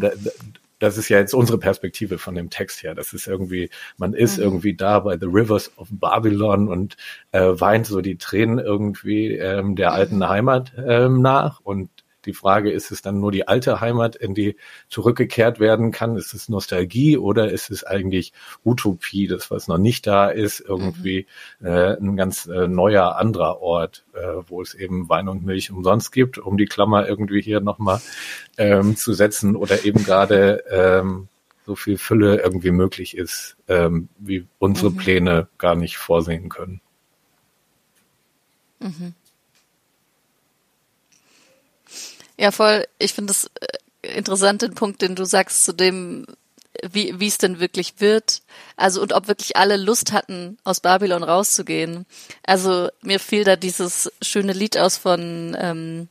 das 0.79 0.97
ist 0.97 1.09
ja 1.09 1.17
jetzt 1.17 1.33
unsere 1.33 1.57
Perspektive 1.57 2.17
von 2.17 2.35
dem 2.35 2.49
Text 2.49 2.83
her. 2.83 2.93
Das 2.93 3.13
ist 3.13 3.27
irgendwie, 3.27 3.69
man 3.97 4.13
ist 4.13 4.37
mhm. 4.37 4.43
irgendwie 4.43 4.75
da 4.75 4.99
bei 4.99 5.17
The 5.17 5.25
Rivers 5.25 5.71
of 5.77 5.87
Babylon 5.89 6.67
und 6.67 6.97
äh, 7.31 7.41
weint 7.41 7.87
so 7.87 8.01
die 8.01 8.17
Tränen 8.17 8.59
irgendwie 8.59 9.35
ähm, 9.35 9.75
der 9.75 9.93
alten. 9.93 10.27
Heimat 10.27 10.73
ähm, 10.77 11.21
nach 11.21 11.59
und 11.61 11.89
die 12.27 12.33
Frage, 12.33 12.71
ist 12.71 12.91
es 12.91 13.01
dann 13.01 13.19
nur 13.19 13.31
die 13.31 13.47
alte 13.47 13.81
Heimat, 13.81 14.15
in 14.15 14.35
die 14.35 14.55
zurückgekehrt 14.89 15.59
werden 15.59 15.91
kann? 15.91 16.15
Ist 16.15 16.33
es 16.33 16.49
Nostalgie 16.49 17.17
oder 17.17 17.51
ist 17.51 17.71
es 17.71 17.83
eigentlich 17.83 18.33
Utopie, 18.63 19.27
das 19.27 19.49
was 19.49 19.67
noch 19.67 19.77
nicht 19.79 20.05
da 20.05 20.29
ist, 20.29 20.59
irgendwie 20.59 21.25
mhm. 21.59 21.67
äh, 21.67 21.97
ein 21.97 22.17
ganz 22.17 22.45
äh, 22.45 22.67
neuer 22.67 23.15
anderer 23.15 23.61
Ort, 23.61 24.05
äh, 24.13 24.43
wo 24.47 24.61
es 24.61 24.73
eben 24.73 25.09
Wein 25.09 25.27
und 25.27 25.43
Milch 25.45 25.71
umsonst 25.71 26.11
gibt, 26.11 26.37
um 26.37 26.57
die 26.57 26.65
Klammer 26.65 27.07
irgendwie 27.07 27.41
hier 27.41 27.61
nochmal 27.61 28.01
ähm, 28.57 28.95
zu 28.95 29.13
setzen 29.13 29.55
oder 29.55 29.85
eben 29.85 30.03
gerade 30.03 30.63
ähm, 30.69 31.27
so 31.65 31.75
viel 31.75 31.97
Fülle 31.97 32.41
irgendwie 32.41 32.71
möglich 32.71 33.17
ist, 33.17 33.57
ähm, 33.67 34.09
wie 34.17 34.47
unsere 34.57 34.91
mhm. 34.91 34.97
Pläne 34.97 35.47
gar 35.57 35.75
nicht 35.75 35.97
vorsehen 35.97 36.49
können. 36.49 36.81
Mhm. 38.79 39.13
Ja, 42.37 42.51
voll. 42.51 42.85
Ich 42.99 43.13
finde 43.13 43.31
es 43.31 43.49
äh, 44.01 44.17
interessant, 44.17 44.61
den 44.61 44.75
Punkt, 44.75 45.01
den 45.01 45.15
du 45.15 45.25
sagst, 45.25 45.65
zu 45.65 45.73
dem, 45.73 46.25
wie, 46.87 47.19
wie 47.19 47.27
es 47.27 47.37
denn 47.37 47.59
wirklich 47.59 47.95
wird. 47.99 48.41
Also, 48.75 49.01
und 49.01 49.13
ob 49.13 49.27
wirklich 49.27 49.57
alle 49.57 49.77
Lust 49.77 50.11
hatten, 50.11 50.57
aus 50.63 50.79
Babylon 50.79 51.23
rauszugehen. 51.23 52.05
Also, 52.43 52.89
mir 53.01 53.19
fiel 53.19 53.43
da 53.43 53.55
dieses 53.55 54.11
schöne 54.21 54.53
Lied 54.53 54.77
aus 54.77 54.97
von, 54.97 55.57
ähm, 55.59 56.09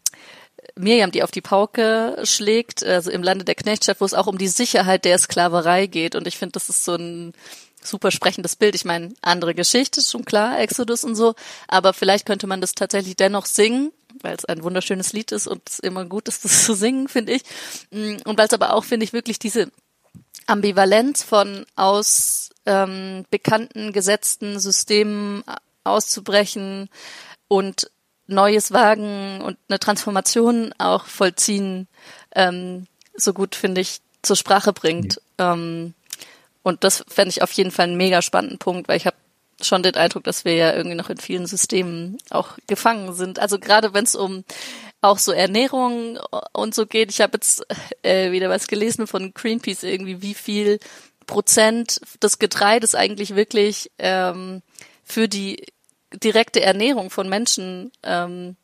Miriam, 0.75 1.11
die 1.11 1.23
auf 1.23 1.31
die 1.31 1.41
Pauke 1.41 2.19
schlägt, 2.25 2.85
also 2.85 3.11
im 3.11 3.23
Lande 3.23 3.45
der 3.45 3.55
Knechtschaft, 3.55 4.01
wo 4.01 4.05
es 4.05 4.15
auch 4.15 4.27
um 4.27 4.37
die 4.37 4.49
Sicherheit 4.49 5.05
der 5.05 5.19
Sklaverei 5.19 5.87
geht. 5.87 6.15
Und 6.15 6.27
ich 6.27 6.37
finde, 6.37 6.53
das 6.53 6.69
ist 6.69 6.85
so 6.85 6.97
ein 6.97 7.33
super 7.83 8.11
sprechendes 8.11 8.57
Bild. 8.57 8.75
Ich 8.75 8.85
meine, 8.85 9.15
andere 9.23 9.55
Geschichte, 9.55 10.01
ist 10.01 10.11
schon 10.11 10.25
klar, 10.25 10.59
Exodus 10.59 11.05
und 11.05 11.15
so, 11.15 11.35
aber 11.69 11.93
vielleicht 11.93 12.27
könnte 12.27 12.47
man 12.47 12.61
das 12.61 12.75
tatsächlich 12.75 13.17
dennoch 13.17 13.47
singen 13.47 13.93
weil 14.27 14.35
es 14.35 14.45
ein 14.45 14.65
wunderschönes 14.65 15.13
Lied 15.13 15.31
ist 15.31 15.47
und 15.47 15.63
es 15.69 15.79
immer 15.79 16.05
gut 16.05 16.29
ist, 16.29 16.45
das 16.45 16.65
zu 16.65 16.75
singen, 16.75 17.09
finde 17.09 17.33
ich. 17.33 17.43
Mm, 17.91 18.17
und 18.25 18.37
weil 18.39 18.47
es 18.47 18.53
aber 18.53 18.75
auch, 18.75 18.85
finde 18.85 19.05
ich, 19.05 19.13
wirklich 19.13 19.39
diese 19.39 19.71
Ambivalenz 20.47 21.23
von 21.23 21.65
aus 21.77 22.51
ähm, 22.67 23.25
bekannten, 23.31 23.93
gesetzten 23.93 24.59
Systemen 24.59 25.45
auszubrechen 25.85 26.89
und 27.49 27.91
Neues 28.27 28.73
wagen 28.73 29.41
und 29.41 29.57
eine 29.69 29.79
Transformation 29.79 30.75
auch 30.79 31.07
vollziehen, 31.07 31.87
ähm, 32.35 32.89
so 33.15 33.33
gut, 33.33 33.55
finde 33.55 33.81
ich, 33.81 34.01
zur 34.23 34.35
Sprache 34.35 34.73
bringt. 34.73 35.21
Ja. 35.39 35.53
Ähm, 35.53 35.95
und 36.65 36.83
das 36.83 37.05
fände 37.07 37.31
ich 37.31 37.43
auf 37.43 37.53
jeden 37.53 37.71
Fall 37.71 37.85
einen 37.85 37.97
mega 37.97 38.21
spannenden 38.23 38.59
Punkt, 38.59 38.89
weil 38.89 38.97
ich 38.97 39.07
habe 39.07 39.17
schon 39.61 39.83
den 39.83 39.95
Eindruck, 39.95 40.25
dass 40.25 40.45
wir 40.45 40.55
ja 40.55 40.75
irgendwie 40.75 40.97
noch 40.97 41.11
in 41.11 41.17
vielen 41.17 41.47
Systemen 41.47 42.19
auch 42.31 42.59
gefangen 42.67 43.15
sind. 43.15 43.39
Also 43.39 43.59
gerade 43.59 43.95
wenn 43.95 44.05
es 44.05 44.15
um 44.15 44.45
auch 45.01 45.19
so 45.19 45.33
Ernährung 45.33 46.19
und 46.53 46.75
so 46.75 46.87
geht. 46.87 47.11
Ich 47.11 47.21
habe 47.21 47.35
jetzt 47.35 47.65
äh, 48.03 48.33
wieder 48.33 48.49
was 48.49 48.67
gelesen 48.67 49.07
von 49.07 49.33
Greenpeace 49.33 49.85
irgendwie, 49.85 50.23
wie 50.23 50.35
viel 50.35 50.79
Prozent 51.27 52.01
des 52.23 52.39
Getreides 52.39 52.95
eigentlich 52.95 53.35
wirklich 53.37 53.91
ähm, 53.99 54.63
für 55.05 55.29
die 55.29 55.65
direkte 56.13 56.63
Ernährung 56.63 57.11
von 57.11 57.29
Menschen 57.29 57.93
ähm, 58.03 58.57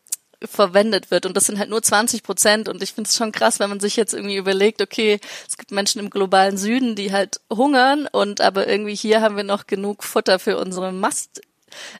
verwendet 0.46 1.10
wird. 1.10 1.26
Und 1.26 1.36
das 1.36 1.44
sind 1.44 1.58
halt 1.58 1.70
nur 1.70 1.82
20 1.82 2.22
Prozent. 2.22 2.68
Und 2.68 2.82
ich 2.82 2.92
finde 2.92 3.08
es 3.08 3.16
schon 3.16 3.32
krass, 3.32 3.60
wenn 3.60 3.70
man 3.70 3.80
sich 3.80 3.96
jetzt 3.96 4.14
irgendwie 4.14 4.36
überlegt, 4.36 4.82
okay, 4.82 5.20
es 5.48 5.56
gibt 5.56 5.70
Menschen 5.70 6.00
im 6.00 6.10
globalen 6.10 6.56
Süden, 6.56 6.96
die 6.96 7.12
halt 7.12 7.40
hungern 7.52 8.08
und 8.10 8.40
aber 8.40 8.68
irgendwie 8.68 8.94
hier 8.94 9.20
haben 9.20 9.36
wir 9.36 9.44
noch 9.44 9.66
genug 9.66 10.04
Futter 10.04 10.38
für 10.38 10.58
unsere 10.58 10.92
Mast. 10.92 11.40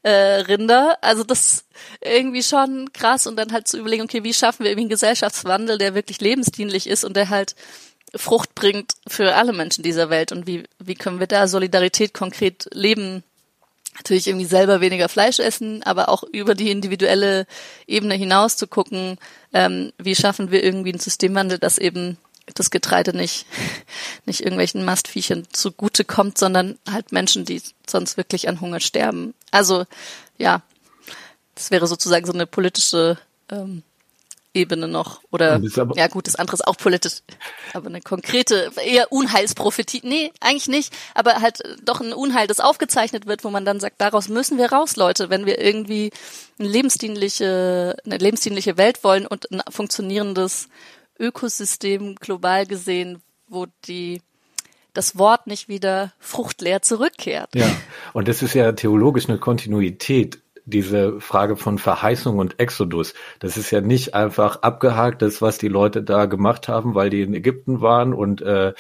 Äh, 0.02 0.11
Rinder, 0.11 0.98
also 1.00 1.24
das 1.24 1.64
irgendwie 2.02 2.42
schon 2.42 2.92
krass 2.92 3.26
und 3.26 3.37
dann 3.37 3.52
halt 3.52 3.66
zu 3.66 3.78
überlegen, 3.78 4.02
okay, 4.02 4.22
wie 4.22 4.35
schaffen 4.35 4.64
wir 4.64 4.70
irgendwie 4.70 4.83
einen 4.83 4.90
Gesellschaftswandel, 4.90 5.78
der 5.78 5.94
wirklich 5.94 6.20
lebensdienlich 6.20 6.87
ist 6.87 7.05
und 7.05 7.16
der 7.16 7.31
halt 7.31 7.57
Frucht 8.14 8.55
bringt 8.55 8.92
für 9.07 9.35
alle 9.35 9.55
Menschen 9.55 9.83
dieser 9.83 10.11
Welt 10.11 10.31
und 10.31 10.46
wie, 10.46 10.64
wie 10.78 10.94
können 10.94 11.20
wir 11.20 11.26
da 11.26 11.48
Solidarität 11.48 12.12
konkret 12.12 12.68
leben 12.72 13.24
natürlich 13.94 14.26
irgendwie 14.26 14.46
selber 14.46 14.81
weniger 14.81 15.09
Fleisch 15.09 15.38
essen, 15.38 15.83
aber 15.83 16.09
auch 16.09 16.22
über 16.22 16.55
die 16.55 16.70
individuelle 16.70 17.46
Ebene 17.87 18.14
hinaus 18.14 18.57
zu 18.57 18.66
gucken, 18.66 19.18
ähm, 19.52 19.92
wie 19.98 20.14
schaffen 20.14 20.50
wir 20.50 20.64
irgendwie 20.64 20.90
einen 20.90 21.00
Systemwandel, 21.00 21.59
dass 21.59 21.78
eben 21.78 22.16
das 22.55 22.70
Getreide 22.70 23.16
nicht, 23.16 23.46
nicht 24.26 24.40
irgendwelchen 24.40 24.85
Mastviechern 24.85 25.46
zugute 25.52 26.05
kommt, 26.05 26.38
sondern 26.38 26.78
halt 26.90 27.12
Menschen, 27.12 27.44
die 27.44 27.62
sonst 27.87 28.16
wirklich 28.16 28.48
an 28.48 28.61
Hunger 28.61 28.81
sterben. 28.81 29.35
Also 29.50 29.85
ja, 30.38 30.62
das 31.55 31.70
wäre 31.70 31.87
sozusagen 31.87 32.26
so 32.26 32.33
eine 32.33 32.46
politische 32.46 33.18
ähm, 33.50 33.83
Ebene 34.54 34.86
noch. 34.86 35.20
Oder 35.30 35.60
ja 35.94 36.08
gut, 36.08 36.26
das 36.26 36.36
andere 36.36 36.54
ist 36.54 36.66
auch 36.66 36.76
politisch. 36.76 37.22
Aber 37.72 37.86
eine 37.86 38.00
konkrete, 38.00 38.70
eher 38.84 39.10
Unheilsprophetie. 39.10 40.02
Nee, 40.04 40.30
eigentlich 40.40 40.68
nicht. 40.68 40.92
Aber 41.14 41.40
halt 41.40 41.62
doch 41.82 42.00
ein 42.00 42.12
Unheil, 42.12 42.46
das 42.46 42.60
aufgezeichnet 42.60 43.26
wird, 43.26 43.44
wo 43.44 43.50
man 43.50 43.64
dann 43.64 43.80
sagt, 43.80 44.00
daraus 44.00 44.28
müssen 44.28 44.58
wir 44.58 44.70
raus, 44.70 44.96
Leute, 44.96 45.30
wenn 45.30 45.46
wir 45.46 45.58
irgendwie 45.58 46.10
eine 46.58 46.68
lebensdienliche, 46.68 47.96
eine 48.04 48.18
lebensdienliche 48.18 48.76
Welt 48.76 49.02
wollen 49.04 49.26
und 49.26 49.50
ein 49.50 49.62
funktionierendes 49.70 50.68
Ökosystem 51.18 52.16
global 52.16 52.66
gesehen, 52.66 53.22
wo 53.48 53.66
die 53.86 54.20
das 54.92 55.16
Wort 55.16 55.46
nicht 55.46 55.68
wieder 55.68 56.12
fruchtleer 56.18 56.82
zurückkehrt. 56.82 57.54
Ja, 57.54 57.70
und 58.12 58.28
das 58.28 58.42
ist 58.42 58.52
ja 58.54 58.72
theologisch 58.72 59.28
eine 59.28 59.38
Kontinuität 59.38 60.41
diese 60.64 61.20
Frage 61.20 61.57
von 61.57 61.79
Verheißung 61.79 62.38
und 62.38 62.61
Exodus. 62.61 63.14
Das 63.40 63.57
ist 63.57 63.70
ja 63.70 63.81
nicht 63.81 64.14
einfach 64.14 64.62
abgehakt, 64.62 65.22
das, 65.22 65.42
was 65.42 65.59
die 65.59 65.68
Leute 65.68 66.03
da 66.03 66.27
gemacht 66.27 66.68
haben, 66.68 66.94
weil 66.94 67.11
die 67.11 67.22
in 67.22 67.35
Ägypten 67.35 67.81
waren 67.81 68.14
und 68.14 68.42
äh, 68.42 68.72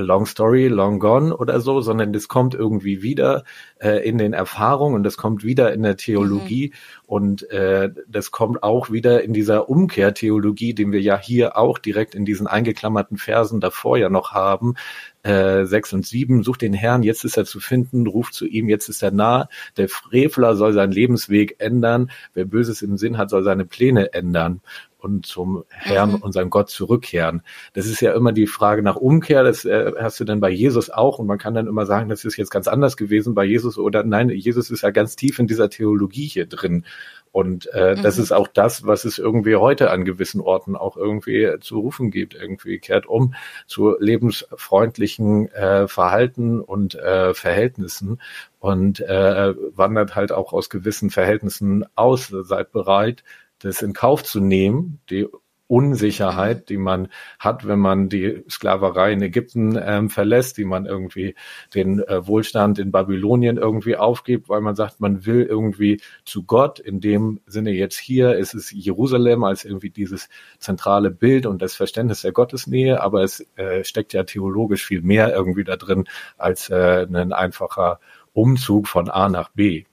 Long 0.00 0.26
Story, 0.26 0.68
Long 0.68 0.98
Gone 0.98 1.36
oder 1.36 1.60
so, 1.60 1.80
sondern 1.80 2.12
das 2.12 2.28
kommt 2.28 2.54
irgendwie 2.54 3.02
wieder 3.02 3.44
äh, 3.78 4.06
in 4.08 4.18
den 4.18 4.32
Erfahrungen 4.32 4.94
und 4.94 5.02
das 5.02 5.16
kommt 5.16 5.44
wieder 5.44 5.72
in 5.72 5.82
der 5.82 5.96
Theologie 5.96 6.72
mhm. 6.72 7.04
und 7.06 7.50
äh, 7.50 7.90
das 8.08 8.30
kommt 8.30 8.62
auch 8.62 8.90
wieder 8.90 9.22
in 9.22 9.32
dieser 9.32 9.68
Umkehrtheologie, 9.68 10.74
den 10.74 10.92
wir 10.92 11.00
ja 11.00 11.18
hier 11.18 11.56
auch 11.56 11.78
direkt 11.78 12.14
in 12.14 12.24
diesen 12.24 12.46
eingeklammerten 12.46 13.18
Versen 13.18 13.60
davor 13.60 13.98
ja 13.98 14.08
noch 14.08 14.32
haben, 14.32 14.74
äh, 15.22 15.64
6 15.64 15.92
und 15.92 16.06
7, 16.06 16.42
sucht 16.42 16.62
den 16.62 16.74
Herrn, 16.74 17.02
jetzt 17.02 17.24
ist 17.24 17.36
er 17.36 17.44
zu 17.44 17.60
finden, 17.60 18.06
ruft 18.06 18.34
zu 18.34 18.46
ihm, 18.46 18.68
jetzt 18.68 18.88
ist 18.88 19.02
er 19.02 19.12
nah. 19.12 19.48
Der 19.76 19.88
Frevler 19.88 20.56
soll 20.56 20.72
seinen 20.72 20.92
Lebensweg 20.92 21.56
ändern, 21.58 22.10
wer 22.34 22.44
Böses 22.44 22.82
im 22.82 22.96
Sinn 22.96 23.18
hat, 23.18 23.30
soll 23.30 23.44
seine 23.44 23.64
Pläne 23.64 24.12
ändern. 24.12 24.60
Und 25.02 25.26
zum 25.26 25.64
Herrn, 25.68 26.12
mhm. 26.12 26.16
unseren 26.16 26.48
Gott 26.48 26.70
zurückkehren. 26.70 27.42
Das 27.72 27.86
ist 27.86 28.00
ja 28.00 28.12
immer 28.12 28.32
die 28.32 28.46
Frage 28.46 28.82
nach 28.82 28.96
Umkehr. 28.96 29.42
Das 29.42 29.64
äh, 29.64 29.92
hast 29.98 30.20
du 30.20 30.24
dann 30.24 30.40
bei 30.40 30.50
Jesus 30.50 30.90
auch. 30.90 31.18
Und 31.18 31.26
man 31.26 31.38
kann 31.38 31.54
dann 31.54 31.66
immer 31.66 31.86
sagen, 31.86 32.08
das 32.08 32.24
ist 32.24 32.36
jetzt 32.36 32.50
ganz 32.50 32.68
anders 32.68 32.96
gewesen 32.96 33.34
bei 33.34 33.44
Jesus 33.44 33.78
oder 33.78 34.04
nein, 34.04 34.30
Jesus 34.30 34.70
ist 34.70 34.82
ja 34.82 34.90
ganz 34.90 35.16
tief 35.16 35.38
in 35.38 35.48
dieser 35.48 35.70
Theologie 35.70 36.26
hier 36.26 36.46
drin. 36.46 36.84
Und 37.32 37.66
äh, 37.72 37.96
mhm. 37.96 38.02
das 38.02 38.18
ist 38.18 38.30
auch 38.30 38.46
das, 38.46 38.86
was 38.86 39.04
es 39.04 39.18
irgendwie 39.18 39.56
heute 39.56 39.90
an 39.90 40.04
gewissen 40.04 40.40
Orten 40.40 40.76
auch 40.76 40.96
irgendwie 40.96 41.50
zu 41.60 41.80
rufen 41.80 42.10
gibt. 42.10 42.34
Irgendwie 42.34 42.78
kehrt 42.78 43.06
um 43.06 43.34
zu 43.66 43.96
lebensfreundlichen 43.98 45.50
äh, 45.52 45.88
Verhalten 45.88 46.60
und 46.60 46.94
äh, 46.94 47.34
Verhältnissen 47.34 48.20
und 48.60 49.00
äh, 49.00 49.54
wandert 49.74 50.14
halt 50.14 50.30
auch 50.30 50.52
aus 50.52 50.68
gewissen 50.68 51.10
Verhältnissen 51.10 51.86
aus. 51.96 52.28
Seid 52.28 52.70
bereit, 52.70 53.24
das 53.62 53.82
in 53.82 53.92
Kauf 53.92 54.22
zu 54.22 54.40
nehmen, 54.40 55.00
die 55.10 55.26
Unsicherheit, 55.72 56.68
die 56.68 56.76
man 56.76 57.08
hat, 57.38 57.66
wenn 57.66 57.78
man 57.78 58.10
die 58.10 58.44
Sklaverei 58.46 59.12
in 59.12 59.22
Ägypten 59.22 59.80
ähm, 59.82 60.10
verlässt, 60.10 60.58
die 60.58 60.66
man 60.66 60.84
irgendwie 60.84 61.34
den 61.74 62.00
äh, 62.00 62.26
Wohlstand 62.26 62.78
in 62.78 62.92
Babylonien 62.92 63.56
irgendwie 63.56 63.96
aufgibt, 63.96 64.50
weil 64.50 64.60
man 64.60 64.74
sagt, 64.74 65.00
man 65.00 65.24
will 65.24 65.44
irgendwie 65.44 66.02
zu 66.26 66.42
Gott. 66.42 66.78
In 66.78 67.00
dem 67.00 67.40
Sinne 67.46 67.70
jetzt 67.70 67.98
hier 67.98 68.36
ist 68.36 68.52
es 68.52 68.70
Jerusalem 68.70 69.44
als 69.44 69.64
irgendwie 69.64 69.88
dieses 69.88 70.28
zentrale 70.58 71.10
Bild 71.10 71.46
und 71.46 71.62
das 71.62 71.74
Verständnis 71.74 72.20
der 72.20 72.32
Gottesnähe, 72.32 73.00
aber 73.00 73.22
es 73.22 73.46
äh, 73.56 73.82
steckt 73.82 74.12
ja 74.12 74.24
theologisch 74.24 74.84
viel 74.84 75.00
mehr 75.00 75.32
irgendwie 75.32 75.64
da 75.64 75.78
drin 75.78 76.04
als 76.36 76.68
äh, 76.68 77.06
ein 77.10 77.32
einfacher 77.32 77.98
Umzug 78.34 78.88
von 78.88 79.08
A 79.08 79.30
nach 79.30 79.48
B. 79.48 79.84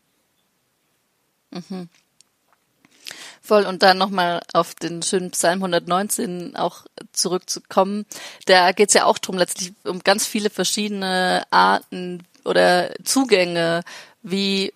Mhm. 1.51 1.87
Voll. 3.49 3.65
Und 3.65 3.81
dann 3.81 3.97
nochmal 3.97 4.41
auf 4.53 4.75
den 4.75 5.01
schönen 5.01 5.31
Psalm 5.31 5.57
119 5.63 6.55
auch 6.55 6.85
zurückzukommen. 7.13 8.05
Da 8.45 8.73
geht 8.73 8.89
es 8.89 8.93
ja 8.93 9.05
auch 9.05 9.17
drum 9.17 9.39
letztlich 9.39 9.73
um 9.85 10.01
ganz 10.01 10.27
viele 10.27 10.51
verschiedene 10.51 11.41
Arten 11.49 12.27
oder 12.45 12.93
Zugänge, 13.03 13.81
wie 14.21 14.71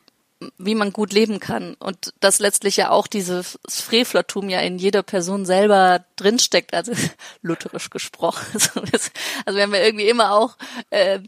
wie 0.57 0.73
man 0.73 0.91
gut 0.91 1.13
leben 1.13 1.39
kann 1.39 1.75
und 1.75 2.13
dass 2.19 2.39
letztlich 2.39 2.75
ja 2.75 2.89
auch 2.89 3.07
dieses 3.07 3.59
Frevlertum 3.69 4.49
ja 4.49 4.59
in 4.59 4.77
jeder 4.77 5.03
Person 5.03 5.45
selber 5.45 6.03
drinsteckt, 6.15 6.73
also 6.73 6.93
lutherisch 7.43 7.91
gesprochen. 7.91 8.43
Also 9.45 9.57
wir 9.57 9.63
haben 9.63 9.73
ja 9.73 9.81
irgendwie 9.81 10.09
immer 10.09 10.33
auch 10.33 10.57
äh, 10.89 11.19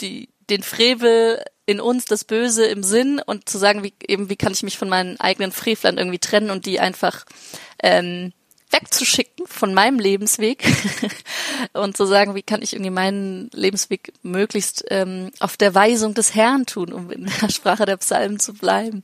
die 0.00 0.28
den 0.50 0.62
Frevel 0.62 1.42
in 1.66 1.80
uns 1.80 2.04
das 2.04 2.24
Böse 2.24 2.66
im 2.66 2.82
Sinn 2.82 3.20
und 3.24 3.48
zu 3.48 3.58
sagen, 3.58 3.82
wie 3.82 3.94
eben, 4.06 4.28
wie 4.28 4.36
kann 4.36 4.52
ich 4.52 4.62
mich 4.62 4.76
von 4.76 4.88
meinen 4.88 5.18
eigenen 5.18 5.52
Frevlern 5.52 5.98
irgendwie 5.98 6.18
trennen 6.18 6.50
und 6.50 6.66
die 6.66 6.80
einfach 6.80 7.24
ähm, 7.82 8.32
wegzuschicken 8.70 9.46
von 9.46 9.72
meinem 9.72 9.98
Lebensweg 9.98 10.64
und 11.72 11.96
zu 11.96 12.06
sagen, 12.06 12.34
wie 12.34 12.42
kann 12.42 12.62
ich 12.62 12.74
irgendwie 12.74 12.90
meinen 12.90 13.50
Lebensweg 13.52 14.12
möglichst 14.22 14.84
ähm, 14.90 15.30
auf 15.40 15.56
der 15.56 15.74
Weisung 15.74 16.14
des 16.14 16.34
Herrn 16.34 16.66
tun, 16.66 16.92
um 16.92 17.10
in 17.10 17.30
der 17.40 17.48
Sprache 17.48 17.86
der 17.86 17.96
Psalmen 17.96 18.40
zu 18.40 18.52
bleiben. 18.52 19.02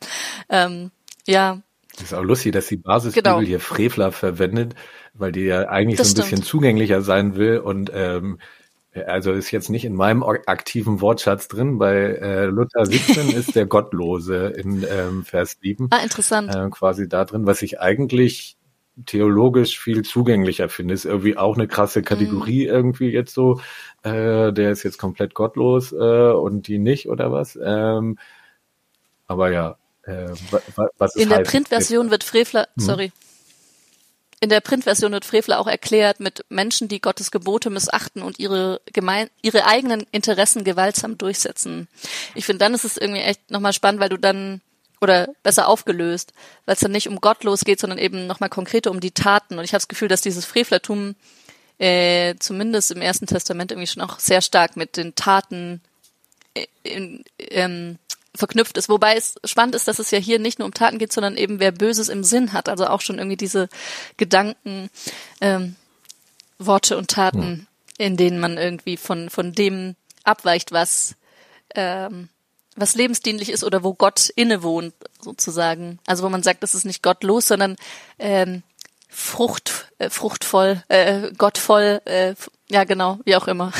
Ähm, 0.49 0.91
ja. 1.27 1.61
Das 1.93 2.05
ist 2.05 2.15
auch 2.15 2.23
lustig, 2.23 2.53
dass 2.53 2.67
die 2.67 2.77
Basisbibel 2.77 3.33
genau. 3.33 3.41
hier 3.41 3.61
Frevler 3.61 4.13
verwendet, 4.13 4.75
weil 5.15 5.33
die 5.33 5.43
ja 5.43 5.69
eigentlich 5.69 5.99
das 5.99 6.09
so 6.09 6.13
ein 6.13 6.27
stimmt. 6.27 6.31
bisschen 6.31 6.45
zugänglicher 6.45 7.03
sein 7.03 7.37
will 7.37 7.59
und 7.59 7.91
ähm, 7.95 8.39
also 9.07 9.33
ist 9.33 9.51
jetzt 9.51 9.71
nicht 9.71 9.85
in 9.85 9.95
meinem 9.95 10.23
aktiven 10.23 11.01
Wortschatz 11.01 11.49
drin. 11.49 11.79
Bei 11.79 11.95
äh, 11.95 12.47
Luther 12.47 12.87
17 12.87 13.31
ist 13.37 13.55
der 13.55 13.67
Gottlose 13.67 14.49
in 14.49 14.85
ähm, 14.91 15.25
Vers 15.25 15.59
7. 15.63 15.89
Ah, 15.91 16.03
interessant. 16.03 16.55
Äh, 16.55 16.69
quasi 16.71 17.09
da 17.09 17.25
drin, 17.25 17.47
was 17.47 17.63
ich 17.63 17.81
eigentlich 17.81 18.57
theologisch 19.07 19.79
viel 19.79 20.03
zugänglicher 20.03 20.69
finde. 20.69 20.95
Ist 20.95 21.05
irgendwie 21.05 21.37
auch 21.37 21.57
eine 21.57 21.69
krasse 21.69 22.03
Kategorie 22.03 22.67
mm. 22.67 22.71
irgendwie 22.71 23.11
jetzt 23.11 23.33
so. 23.33 23.61
Äh, 24.03 24.53
der 24.53 24.73
ist 24.73 24.83
jetzt 24.83 24.99
komplett 24.99 25.35
gottlos 25.35 25.93
äh, 25.93 25.97
und 26.33 26.67
die 26.67 26.79
nicht 26.79 27.09
oder 27.09 27.33
was. 27.33 27.59
Ähm, 27.63 28.19
aber 29.27 29.53
ja, 29.53 29.77
äh, 30.03 30.31
was 30.99 31.15
ist 31.15 31.23
In 31.23 31.29
der 31.29 31.41
Printversion 31.41 32.11
wird 32.11 32.25
Frevler, 32.25 32.67
hm? 32.75 32.85
sorry, 32.85 33.13
in 34.41 34.49
der 34.49 34.61
Printversion 34.61 35.13
wird 35.13 35.27
Frevler 35.27 35.61
auch 35.61 35.67
erklärt 35.67 36.19
mit 36.19 36.45
Menschen, 36.49 36.89
die 36.89 37.01
Gottes 37.01 37.31
Gebote 37.31 37.69
missachten 37.69 38.23
und 38.23 38.39
ihre, 38.39 38.81
gemein, 38.93 39.29
ihre 39.43 39.67
eigenen 39.67 40.07
Interessen 40.13 40.65
gewaltsam 40.65 41.19
durchsetzen. 41.19 41.89
Ich 42.35 42.47
finde, 42.47 42.65
dann 42.65 42.73
ist 42.73 42.85
es 42.85 42.97
irgendwie 42.97 43.21
echt 43.21 43.51
nochmal 43.51 43.75
spannend, 43.75 44.01
weil 44.01 44.09
du 44.09 44.17
dann 44.17 44.63
oder 45.03 45.29
besser 45.43 45.69
aufgelöst, 45.69 46.33
weil 46.65 46.75
es 46.75 46.81
dann 46.81 46.93
nicht 46.93 47.09
um 47.09 47.21
Gott 47.21 47.45
losgeht, 47.45 47.81
sondern 47.81 47.99
eben 47.99 48.27
nochmal 48.27 48.51
konkreter 48.51 48.91
um 48.91 49.01
die 49.01 49.13
Taten. 49.13 49.59
Und 49.59 49.65
ich 49.65 49.73
habe 49.73 49.81
das 49.81 49.89
Gefühl, 49.89 50.09
dass 50.09 50.21
dieses 50.21 50.45
Frevlertum 50.45 51.15
äh, 51.79 52.35
zumindest 52.39 52.91
im 52.91 53.01
Ersten 53.01 53.27
Testament 53.27 53.73
irgendwie 53.73 53.87
schon 53.87 54.03
auch 54.03 54.19
sehr 54.19 54.43
stark 54.43 54.77
mit 54.77 54.97
den 54.97 55.15
Taten 55.15 55.81
äh, 56.55 56.67
in, 56.83 57.25
ähm, 57.39 57.99
verknüpft 58.35 58.77
ist. 58.77 58.89
Wobei 58.89 59.17
es 59.17 59.35
spannend 59.45 59.75
ist, 59.75 59.89
dass 59.89 59.99
es 59.99 60.11
ja 60.11 60.19
hier 60.19 60.39
nicht 60.39 60.59
nur 60.59 60.67
um 60.67 60.75
Taten 60.75 60.99
geht, 60.99 61.13
sondern 61.13 61.37
eben 61.37 61.61
wer 61.61 61.73
Böses 61.73 62.09
im 62.09 62.25
Sinn 62.25 62.53
hat. 62.53 62.69
Also 62.69 62.87
auch 62.87 63.01
schon 63.01 63.19
irgendwie 63.19 63.37
diese 63.37 63.69
Gedanken, 64.17 64.91
ähm, 65.41 65.77
Worte 66.59 66.97
und 66.97 67.11
Taten, 67.11 67.67
ja. 67.99 68.07
in 68.07 68.17
denen 68.17 68.39
man 68.39 68.59
irgendwie 68.59 68.97
von, 68.97 69.31
von 69.31 69.53
dem 69.53 69.97
abweicht, 70.25 70.73
was, 70.73 71.17
ähm, 71.75 72.29
was 72.77 72.95
lebensdienlich 72.95 73.51
ist 73.51 73.65
oder 73.65 73.83
wo 73.83 73.95
Gott 73.95 74.31
innewohnt, 74.37 74.95
sozusagen. 75.21 75.99
Also 76.07 76.23
wo 76.23 76.29
man 76.29 76.43
sagt, 76.43 76.63
das 76.63 76.75
ist 76.75 76.85
nicht 76.85 77.03
gottlos, 77.03 77.47
sondern 77.47 77.77
ähm, 78.19 78.63
frucht, 79.09 79.91
äh, 79.99 80.11
fruchtvoll, 80.11 80.83
äh, 80.89 81.33
gottvoll, 81.37 82.01
äh, 82.05 82.35
ja 82.69 82.85
genau, 82.85 83.19
wie 83.25 83.37
auch 83.37 83.49
immer. 83.49 83.73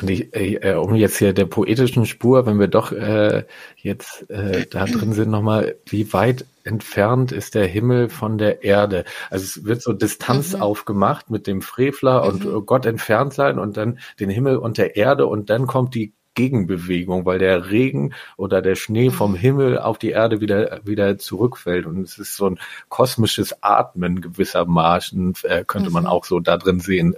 Und 0.00 0.10
ich, 0.10 0.34
äh, 0.34 0.74
um 0.74 0.94
jetzt 0.94 1.18
hier 1.18 1.32
der 1.32 1.46
poetischen 1.46 2.06
Spur, 2.06 2.46
wenn 2.46 2.58
wir 2.58 2.68
doch 2.68 2.92
äh, 2.92 3.44
jetzt 3.76 4.28
äh, 4.30 4.66
da 4.70 4.86
drin 4.86 5.12
sind, 5.12 5.30
nochmal, 5.30 5.76
wie 5.86 6.12
weit 6.12 6.46
entfernt 6.64 7.32
ist 7.32 7.54
der 7.54 7.66
Himmel 7.66 8.08
von 8.08 8.38
der 8.38 8.62
Erde? 8.64 9.04
Also 9.30 9.44
es 9.44 9.64
wird 9.64 9.82
so 9.82 9.92
Distanz 9.92 10.54
mhm. 10.54 10.62
aufgemacht 10.62 11.30
mit 11.30 11.46
dem 11.46 11.62
Frevler 11.62 12.24
und 12.24 12.44
mhm. 12.44 12.66
Gott 12.66 12.86
entfernt 12.86 13.34
sein 13.34 13.58
und 13.58 13.76
dann 13.76 13.98
den 14.18 14.30
Himmel 14.30 14.56
und 14.56 14.78
der 14.78 14.96
Erde 14.96 15.26
und 15.26 15.50
dann 15.50 15.66
kommt 15.66 15.94
die 15.94 16.14
Gegenbewegung, 16.40 17.26
weil 17.26 17.38
der 17.38 17.70
Regen 17.70 18.14
oder 18.36 18.62
der 18.62 18.74
Schnee 18.76 19.10
vom. 19.10 19.30
Himmel 19.40 19.78
auf 19.78 19.98
die 19.98 20.10
Erde 20.10 20.40
wieder 20.40 20.80
wieder 20.84 21.18
zurückfällt 21.18 21.86
und 21.86 22.02
es 22.02 22.18
ist 22.18 22.36
so 22.36 22.46
ein 22.46 22.58
kosmisches 22.88 23.62
Atmen 23.62 24.20
gewissermaßen 24.20 25.34
äh, 25.44 25.64
könnte 25.64 25.90
man 25.90 26.04
mhm. 26.04 26.10
auch 26.10 26.24
so 26.24 26.40
da 26.40 26.56
drin 26.56 26.80
sehen, 26.80 27.14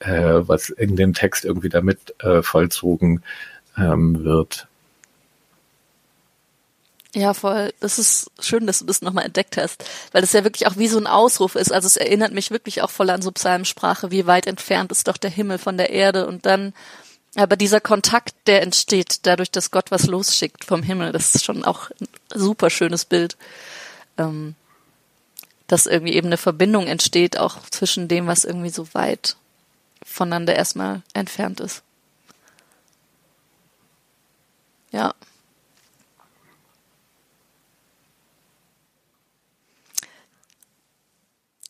äh, 0.00 0.10
äh, 0.10 0.48
was 0.48 0.68
in 0.70 0.96
dem 0.96 1.14
Text 1.14 1.44
irgendwie 1.44 1.68
damit 1.68 2.14
äh, 2.22 2.42
vollzogen 2.42 3.22
ähm, 3.76 4.24
wird. 4.24 4.68
Ja, 7.14 7.32
voll. 7.32 7.72
Das 7.78 8.00
ist 8.00 8.30
schön, 8.40 8.66
dass 8.66 8.80
du 8.80 8.86
das 8.86 9.00
nochmal 9.00 9.24
entdeckt 9.24 9.56
hast, 9.56 9.84
weil 10.10 10.20
das 10.20 10.32
ja 10.32 10.42
wirklich 10.42 10.66
auch 10.66 10.76
wie 10.76 10.88
so 10.88 10.98
ein 10.98 11.06
Ausruf 11.06 11.54
ist. 11.54 11.72
Also 11.72 11.86
es 11.86 11.96
erinnert 11.96 12.32
mich 12.32 12.50
wirklich 12.50 12.82
auch 12.82 12.90
voll 12.90 13.10
an 13.10 13.22
so 13.22 13.30
Psalmsprache, 13.30 14.10
wie 14.10 14.26
weit 14.26 14.48
entfernt 14.48 14.90
ist 14.90 15.06
doch 15.06 15.16
der 15.16 15.30
Himmel 15.30 15.58
von 15.58 15.76
der 15.76 15.90
Erde 15.90 16.26
und 16.26 16.44
dann 16.44 16.72
aber 17.36 17.56
dieser 17.56 17.80
Kontakt, 17.80 18.34
der 18.46 18.62
entsteht 18.62 19.26
dadurch, 19.26 19.50
dass 19.50 19.70
Gott 19.70 19.90
was 19.90 20.06
losschickt 20.06 20.64
vom 20.64 20.82
Himmel, 20.82 21.12
das 21.12 21.34
ist 21.34 21.44
schon 21.44 21.64
auch 21.64 21.90
ein 22.00 22.08
super 22.32 22.70
schönes 22.70 23.04
Bild. 23.04 23.36
Ähm, 24.18 24.54
dass 25.66 25.86
irgendwie 25.86 26.12
eben 26.14 26.26
eine 26.28 26.36
Verbindung 26.36 26.86
entsteht, 26.86 27.38
auch 27.38 27.62
zwischen 27.70 28.08
dem, 28.08 28.26
was 28.26 28.44
irgendwie 28.44 28.70
so 28.70 28.92
weit 28.94 29.36
voneinander 30.04 30.54
erstmal 30.54 31.02
entfernt 31.14 31.60
ist. 31.60 31.82
Ja. 34.92 35.14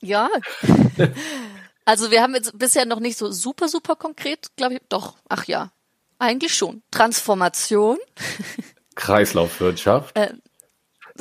Ja. 0.00 0.29
Also 1.85 2.11
wir 2.11 2.23
haben 2.23 2.35
jetzt 2.35 2.59
bisher 2.59 2.87
noch 2.87 3.01
nicht 3.01 3.18
so 3.18 3.31
super, 3.31 3.68
super 3.68 3.97
konkret, 3.97 4.49
glaube 4.57 4.75
ich. 4.75 4.81
Doch, 4.88 5.16
ach 5.29 5.44
ja, 5.44 5.70
eigentlich 6.18 6.55
schon. 6.55 6.83
Transformation. 6.90 7.99
Kreislaufwirtschaft. 8.94 10.16
Äh, 10.16 10.35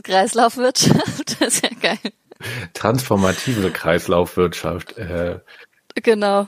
Kreislaufwirtschaft, 0.02 1.41
das 1.41 1.56
ist 1.56 1.63
ja 1.63 1.69
geil. 1.80 1.99
Transformative 2.73 3.71
Kreislaufwirtschaft. 3.71 4.97
Äh. 4.97 5.39
Genau. 5.95 6.47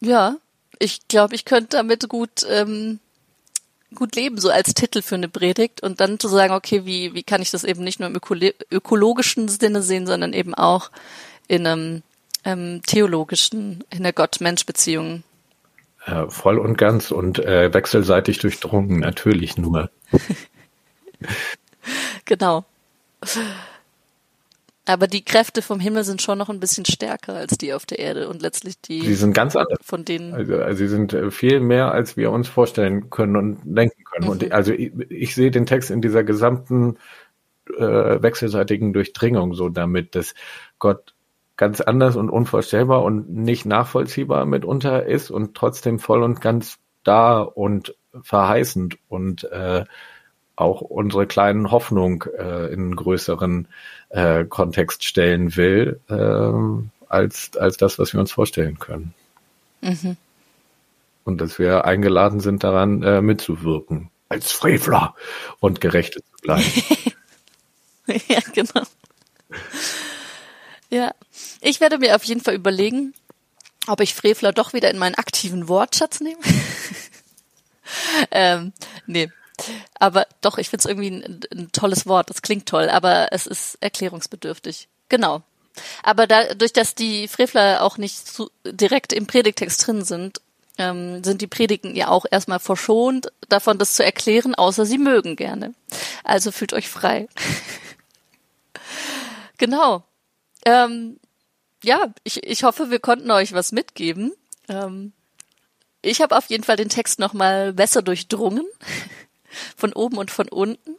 Ja, 0.00 0.36
ich 0.78 1.08
glaube, 1.08 1.34
ich 1.34 1.44
könnte 1.44 1.76
damit 1.76 2.08
gut 2.08 2.46
ähm, 2.48 3.00
gut 3.94 4.16
leben, 4.16 4.38
so 4.38 4.50
als 4.50 4.74
Titel 4.74 5.02
für 5.02 5.14
eine 5.14 5.28
Predigt 5.28 5.82
und 5.82 6.00
dann 6.00 6.18
zu 6.18 6.28
sagen, 6.28 6.52
okay, 6.52 6.84
wie, 6.84 7.14
wie 7.14 7.22
kann 7.22 7.42
ich 7.42 7.50
das 7.50 7.64
eben 7.64 7.84
nicht 7.84 8.00
nur 8.00 8.08
im 8.08 8.18
ökologischen 8.70 9.48
Sinne 9.48 9.82
sehen, 9.82 10.06
sondern 10.06 10.32
eben 10.32 10.54
auch 10.54 10.90
in 11.48 11.66
einem 11.66 12.02
ähm, 12.44 12.82
theologischen, 12.86 13.84
in 13.90 14.02
der 14.02 14.12
Gott-Mensch-Beziehung. 14.12 15.22
Äh, 16.04 16.28
voll 16.28 16.58
und 16.58 16.78
ganz 16.78 17.10
und 17.10 17.38
äh, 17.38 17.72
wechselseitig 17.72 18.38
durchdrungen, 18.38 19.00
natürlich 19.00 19.56
nur. 19.56 19.90
genau. 22.24 22.64
Aber 24.86 25.08
die 25.08 25.24
Kräfte 25.24 25.62
vom 25.62 25.80
Himmel 25.80 26.04
sind 26.04 26.22
schon 26.22 26.38
noch 26.38 26.48
ein 26.48 26.60
bisschen 26.60 26.84
stärker 26.84 27.34
als 27.34 27.58
die 27.58 27.74
auf 27.74 27.86
der 27.86 27.98
Erde 27.98 28.28
und 28.28 28.40
letztlich 28.40 28.80
die. 28.80 29.02
Sie 29.02 29.14
sind 29.14 29.34
ganz 29.34 29.56
anders. 29.56 29.78
Von 29.82 30.04
denen. 30.04 30.32
Also, 30.32 30.56
also 30.56 30.78
sie 30.78 30.88
sind 30.88 31.12
äh, 31.12 31.30
viel 31.32 31.58
mehr, 31.60 31.90
als 31.90 32.16
wir 32.16 32.30
uns 32.30 32.48
vorstellen 32.48 33.10
können 33.10 33.36
und 33.36 33.58
denken 33.64 34.04
können. 34.04 34.24
Mhm. 34.26 34.30
Und 34.30 34.52
also 34.52 34.72
ich, 34.72 34.92
ich, 35.08 35.34
sehe 35.34 35.50
den 35.50 35.66
Text 35.66 35.90
in 35.90 36.00
dieser 36.00 36.22
gesamten 36.22 36.98
äh, 37.76 37.82
wechselseitigen 38.22 38.92
Durchdringung 38.92 39.54
so 39.54 39.68
damit, 39.68 40.14
dass 40.14 40.34
Gott 40.78 41.14
ganz 41.56 41.80
anders 41.80 42.14
und 42.14 42.30
unvorstellbar 42.30 43.02
und 43.02 43.28
nicht 43.30 43.66
nachvollziehbar 43.66 44.46
mitunter 44.46 45.04
ist 45.04 45.30
und 45.30 45.54
trotzdem 45.56 45.98
voll 45.98 46.22
und 46.22 46.40
ganz 46.40 46.78
da 47.02 47.40
und 47.40 47.96
verheißend 48.22 48.98
und 49.08 49.44
äh, 49.50 49.84
auch 50.56 50.80
unsere 50.80 51.26
kleinen 51.26 51.70
Hoffnung 51.70 52.24
äh, 52.38 52.72
in 52.72 52.80
einen 52.80 52.96
größeren 52.96 53.68
äh, 54.08 54.44
Kontext 54.44 55.04
stellen 55.04 55.56
will, 55.56 56.00
äh, 56.08 57.06
als, 57.08 57.56
als 57.56 57.76
das, 57.76 57.98
was 57.98 58.12
wir 58.12 58.20
uns 58.20 58.32
vorstellen 58.32 58.78
können. 58.78 59.14
Mhm. 59.82 60.16
Und 61.24 61.40
dass 61.40 61.58
wir 61.58 61.84
eingeladen 61.84 62.40
sind, 62.40 62.64
daran 62.64 63.02
äh, 63.02 63.20
mitzuwirken, 63.20 64.10
als 64.28 64.52
Frevler 64.52 65.14
und 65.60 65.80
Gerechte 65.80 66.20
zu 66.20 66.42
bleiben. 66.42 66.64
ja, 68.28 68.38
genau. 68.54 68.82
Ja, 70.88 71.12
ich 71.60 71.80
werde 71.80 71.98
mir 71.98 72.14
auf 72.16 72.24
jeden 72.24 72.40
Fall 72.40 72.54
überlegen, 72.54 73.12
ob 73.86 74.00
ich 74.00 74.14
Frevler 74.14 74.52
doch 74.52 74.72
wieder 74.72 74.90
in 74.90 74.98
meinen 74.98 75.16
aktiven 75.16 75.68
Wortschatz 75.68 76.20
nehme. 76.20 76.40
ähm, 78.30 78.72
nee, 79.06 79.30
aber 79.98 80.26
doch, 80.40 80.58
ich 80.58 80.68
finde 80.68 80.80
es 80.80 80.86
irgendwie 80.86 81.10
ein, 81.10 81.40
ein, 81.52 81.72
tolles 81.72 82.06
Wort. 82.06 82.30
Das 82.30 82.42
klingt 82.42 82.66
toll, 82.66 82.88
aber 82.88 83.28
es 83.32 83.46
ist 83.46 83.78
erklärungsbedürftig. 83.80 84.88
Genau. 85.08 85.42
Aber 86.02 86.26
dadurch, 86.26 86.72
dass 86.72 86.94
die 86.94 87.28
Frevler 87.28 87.82
auch 87.82 87.98
nicht 87.98 88.26
zu, 88.26 88.50
direkt 88.64 89.12
im 89.12 89.26
Predigtext 89.26 89.86
drin 89.86 90.04
sind, 90.04 90.40
ähm, 90.78 91.24
sind 91.24 91.40
die 91.42 91.46
Predigen 91.46 91.96
ja 91.96 92.08
auch 92.08 92.26
erstmal 92.30 92.60
verschont 92.60 93.32
davon, 93.48 93.78
das 93.78 93.94
zu 93.94 94.04
erklären, 94.04 94.54
außer 94.54 94.84
sie 94.84 94.98
mögen 94.98 95.36
gerne. 95.36 95.74
Also 96.24 96.52
fühlt 96.52 96.72
euch 96.72 96.88
frei. 96.88 97.28
genau. 99.58 100.04
Ähm, 100.64 101.18
ja, 101.82 102.12
ich, 102.24 102.42
ich 102.44 102.64
hoffe, 102.64 102.90
wir 102.90 102.98
konnten 102.98 103.30
euch 103.30 103.52
was 103.52 103.72
mitgeben. 103.72 104.32
Ähm, 104.68 105.12
ich 106.02 106.20
habe 106.20 106.36
auf 106.36 106.46
jeden 106.46 106.64
Fall 106.64 106.76
den 106.76 106.88
Text 106.88 107.18
nochmal 107.18 107.72
besser 107.72 108.02
durchdrungen 108.02 108.64
von 109.76 109.92
oben 109.92 110.18
und 110.18 110.30
von 110.30 110.48
unten. 110.48 110.96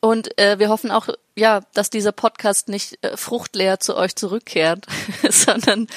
Und 0.00 0.38
äh, 0.38 0.58
wir 0.58 0.68
hoffen 0.68 0.90
auch, 0.90 1.08
ja, 1.36 1.62
dass 1.74 1.90
dieser 1.90 2.12
Podcast 2.12 2.68
nicht 2.68 2.98
äh, 3.02 3.16
fruchtleer 3.16 3.80
zu 3.80 3.96
euch 3.96 4.14
zurückkehrt, 4.14 4.86
sondern 5.28 5.88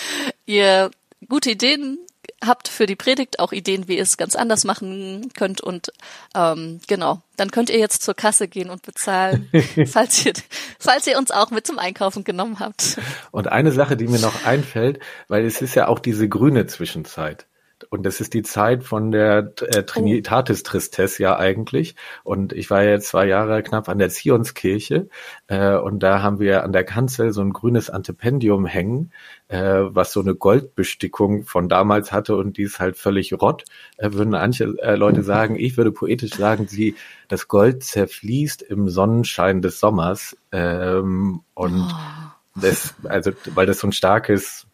ihr 0.46 0.90
gute 1.28 1.52
Ideen 1.52 2.00
habt 2.44 2.68
für 2.68 2.86
die 2.86 2.96
Predigt, 2.96 3.40
auch 3.40 3.52
Ideen, 3.52 3.88
wie 3.88 3.98
ihr 3.98 4.04
es 4.04 4.18
ganz 4.18 4.36
anders 4.36 4.64
machen 4.64 5.30
könnt. 5.36 5.62
Und 5.62 5.92
ähm, 6.36 6.80
genau, 6.88 7.22
dann 7.38 7.52
könnt 7.52 7.70
ihr 7.70 7.78
jetzt 7.78 8.02
zur 8.02 8.16
Kasse 8.16 8.48
gehen 8.48 8.70
und 8.70 8.82
bezahlen, 8.82 9.50
falls 9.88 10.26
ihr, 10.26 10.34
falls 10.80 11.06
ihr 11.06 11.18
uns 11.18 11.32
auch 11.32 11.52
mit 11.52 11.68
zum 11.68 11.78
Einkaufen 11.78 12.24
genommen 12.24 12.60
habt. 12.60 12.98
Und 13.32 13.48
eine 13.48 13.72
Sache, 13.72 13.96
die 13.98 14.08
mir 14.08 14.20
noch 14.20 14.46
einfällt, 14.46 15.00
weil 15.28 15.46
es 15.46 15.62
ist 15.62 15.76
ja 15.76 15.88
auch 15.88 16.00
diese 16.00 16.28
grüne 16.28 16.66
Zwischenzeit. 16.66 17.46
Und 17.92 18.04
das 18.04 18.22
ist 18.22 18.34
die 18.34 18.42
Zeit 18.42 18.86
von 18.86 19.12
der 19.12 19.52
äh, 19.60 19.84
Trinitatis 19.84 20.64
Tristesse 20.64 21.24
ja 21.24 21.38
eigentlich. 21.38 21.98
Und 22.24 22.54
ich 22.54 22.70
war 22.70 22.84
ja 22.84 23.02
zwei 23.02 23.28
Jahre 23.28 23.62
knapp 23.64 23.90
an 23.90 24.00
der 24.00 24.10
Zionskirche 24.10 25.10
äh, 25.48 25.76
und 25.76 26.00
da 26.00 26.22
haben 26.22 26.40
wir 26.40 26.64
an 26.64 26.72
der 26.72 26.86
Kanzel 26.86 27.34
so 27.34 27.42
ein 27.42 27.52
grünes 27.52 27.90
Antipendium 27.90 28.66
hängen, 28.66 29.12
äh, 29.50 29.60
was 29.60 30.14
so 30.14 30.22
eine 30.22 30.36
Goldbestickung 30.36 31.44
von 31.44 31.68
damals 31.68 32.14
hatte 32.14 32.38
und 32.38 32.56
die 32.56 32.64
ist 32.64 32.80
halt 32.80 32.96
völlig 32.96 33.34
rott. 33.34 33.66
Äh, 33.98 34.14
würden 34.14 34.30
manche 34.30 34.74
äh, 34.82 34.96
Leute 34.96 35.22
sagen, 35.22 35.58
ich 35.58 35.76
würde 35.76 35.92
poetisch 35.92 36.32
sagen, 36.34 36.68
sie 36.68 36.96
das 37.28 37.50
Gold 37.50 37.84
zerfließt 37.84 38.62
im 38.62 38.88
Sonnenschein 38.88 39.62
des 39.62 39.82
Sommers. 39.82 40.38
Ähm, 40.54 41.42
und 41.56 41.82
oh. 41.92 42.60
das, 42.62 42.96
also 43.04 43.32
weil 43.54 43.66
das 43.66 43.80
so 43.80 43.88
ein 43.88 43.92
starkes 43.92 44.66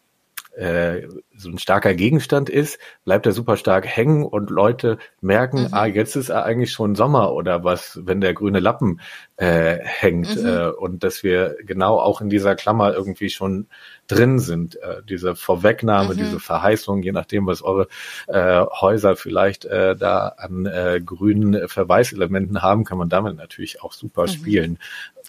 äh, 0.58 1.06
so 1.36 1.50
ein 1.50 1.58
starker 1.58 1.94
Gegenstand 1.94 2.50
ist, 2.50 2.80
bleibt 3.04 3.26
er 3.26 3.32
super 3.32 3.56
stark 3.56 3.86
hängen 3.86 4.24
und 4.24 4.50
Leute 4.50 4.98
merken, 5.20 5.62
mhm. 5.62 5.68
ah, 5.70 5.86
jetzt 5.86 6.16
ist 6.16 6.30
er 6.30 6.44
eigentlich 6.44 6.72
schon 6.72 6.96
Sommer 6.96 7.32
oder 7.32 7.62
was, 7.62 8.00
wenn 8.02 8.20
der 8.20 8.34
grüne 8.34 8.58
Lappen 8.58 9.00
äh, 9.36 9.78
hängt 9.82 10.36
mhm. 10.36 10.46
äh, 10.46 10.68
und 10.70 11.04
dass 11.04 11.22
wir 11.22 11.56
genau 11.64 12.00
auch 12.00 12.20
in 12.20 12.28
dieser 12.28 12.56
Klammer 12.56 12.92
irgendwie 12.92 13.30
schon 13.30 13.68
drin 14.08 14.40
sind, 14.40 14.74
äh, 14.82 15.00
diese 15.08 15.36
Vorwegnahme, 15.36 16.14
mhm. 16.14 16.18
diese 16.18 16.40
Verheißung, 16.40 17.02
je 17.02 17.12
nachdem, 17.12 17.46
was 17.46 17.62
eure 17.62 17.86
äh, 18.26 18.64
Häuser 18.80 19.14
vielleicht 19.14 19.64
äh, 19.64 19.94
da 19.94 20.28
an 20.38 20.66
äh, 20.66 21.00
grünen 21.04 21.68
Verweiselementen 21.68 22.62
haben, 22.62 22.84
kann 22.84 22.98
man 22.98 23.08
damit 23.08 23.36
natürlich 23.36 23.80
auch 23.82 23.92
super 23.92 24.22
mhm. 24.22 24.28
spielen. 24.28 24.78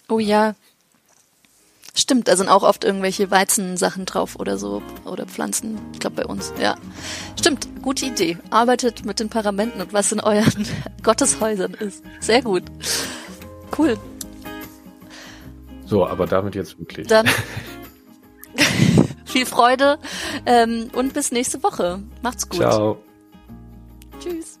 Oh 0.08 0.18
ja, 0.18 0.56
Stimmt, 1.94 2.28
da 2.28 2.36
sind 2.36 2.48
auch 2.48 2.62
oft 2.62 2.84
irgendwelche 2.84 3.30
Weizensachen 3.30 4.06
drauf 4.06 4.36
oder 4.38 4.58
so 4.58 4.82
oder 5.04 5.26
Pflanzen. 5.26 5.78
Ich 5.92 6.00
glaube 6.00 6.16
bei 6.16 6.26
uns, 6.26 6.52
ja. 6.60 6.76
Stimmt, 7.38 7.68
gute 7.82 8.06
Idee. 8.06 8.38
Arbeitet 8.50 9.04
mit 9.04 9.20
den 9.20 9.28
Paramenten 9.28 9.80
und 9.80 9.92
was 9.92 10.12
in 10.12 10.20
euren 10.20 10.66
Gotteshäusern 11.02 11.74
ist. 11.74 12.04
Sehr 12.20 12.42
gut. 12.42 12.64
Cool. 13.76 13.98
So, 15.86 16.06
aber 16.06 16.26
damit 16.26 16.54
jetzt 16.54 16.78
wirklich. 16.78 17.08
Dann 17.08 17.28
viel 19.24 19.46
Freude 19.46 19.98
ähm, 20.46 20.90
und 20.94 21.14
bis 21.14 21.32
nächste 21.32 21.62
Woche. 21.62 22.00
Macht's 22.22 22.48
gut. 22.48 22.60
Ciao. 22.60 22.98
Tschüss. 24.20 24.60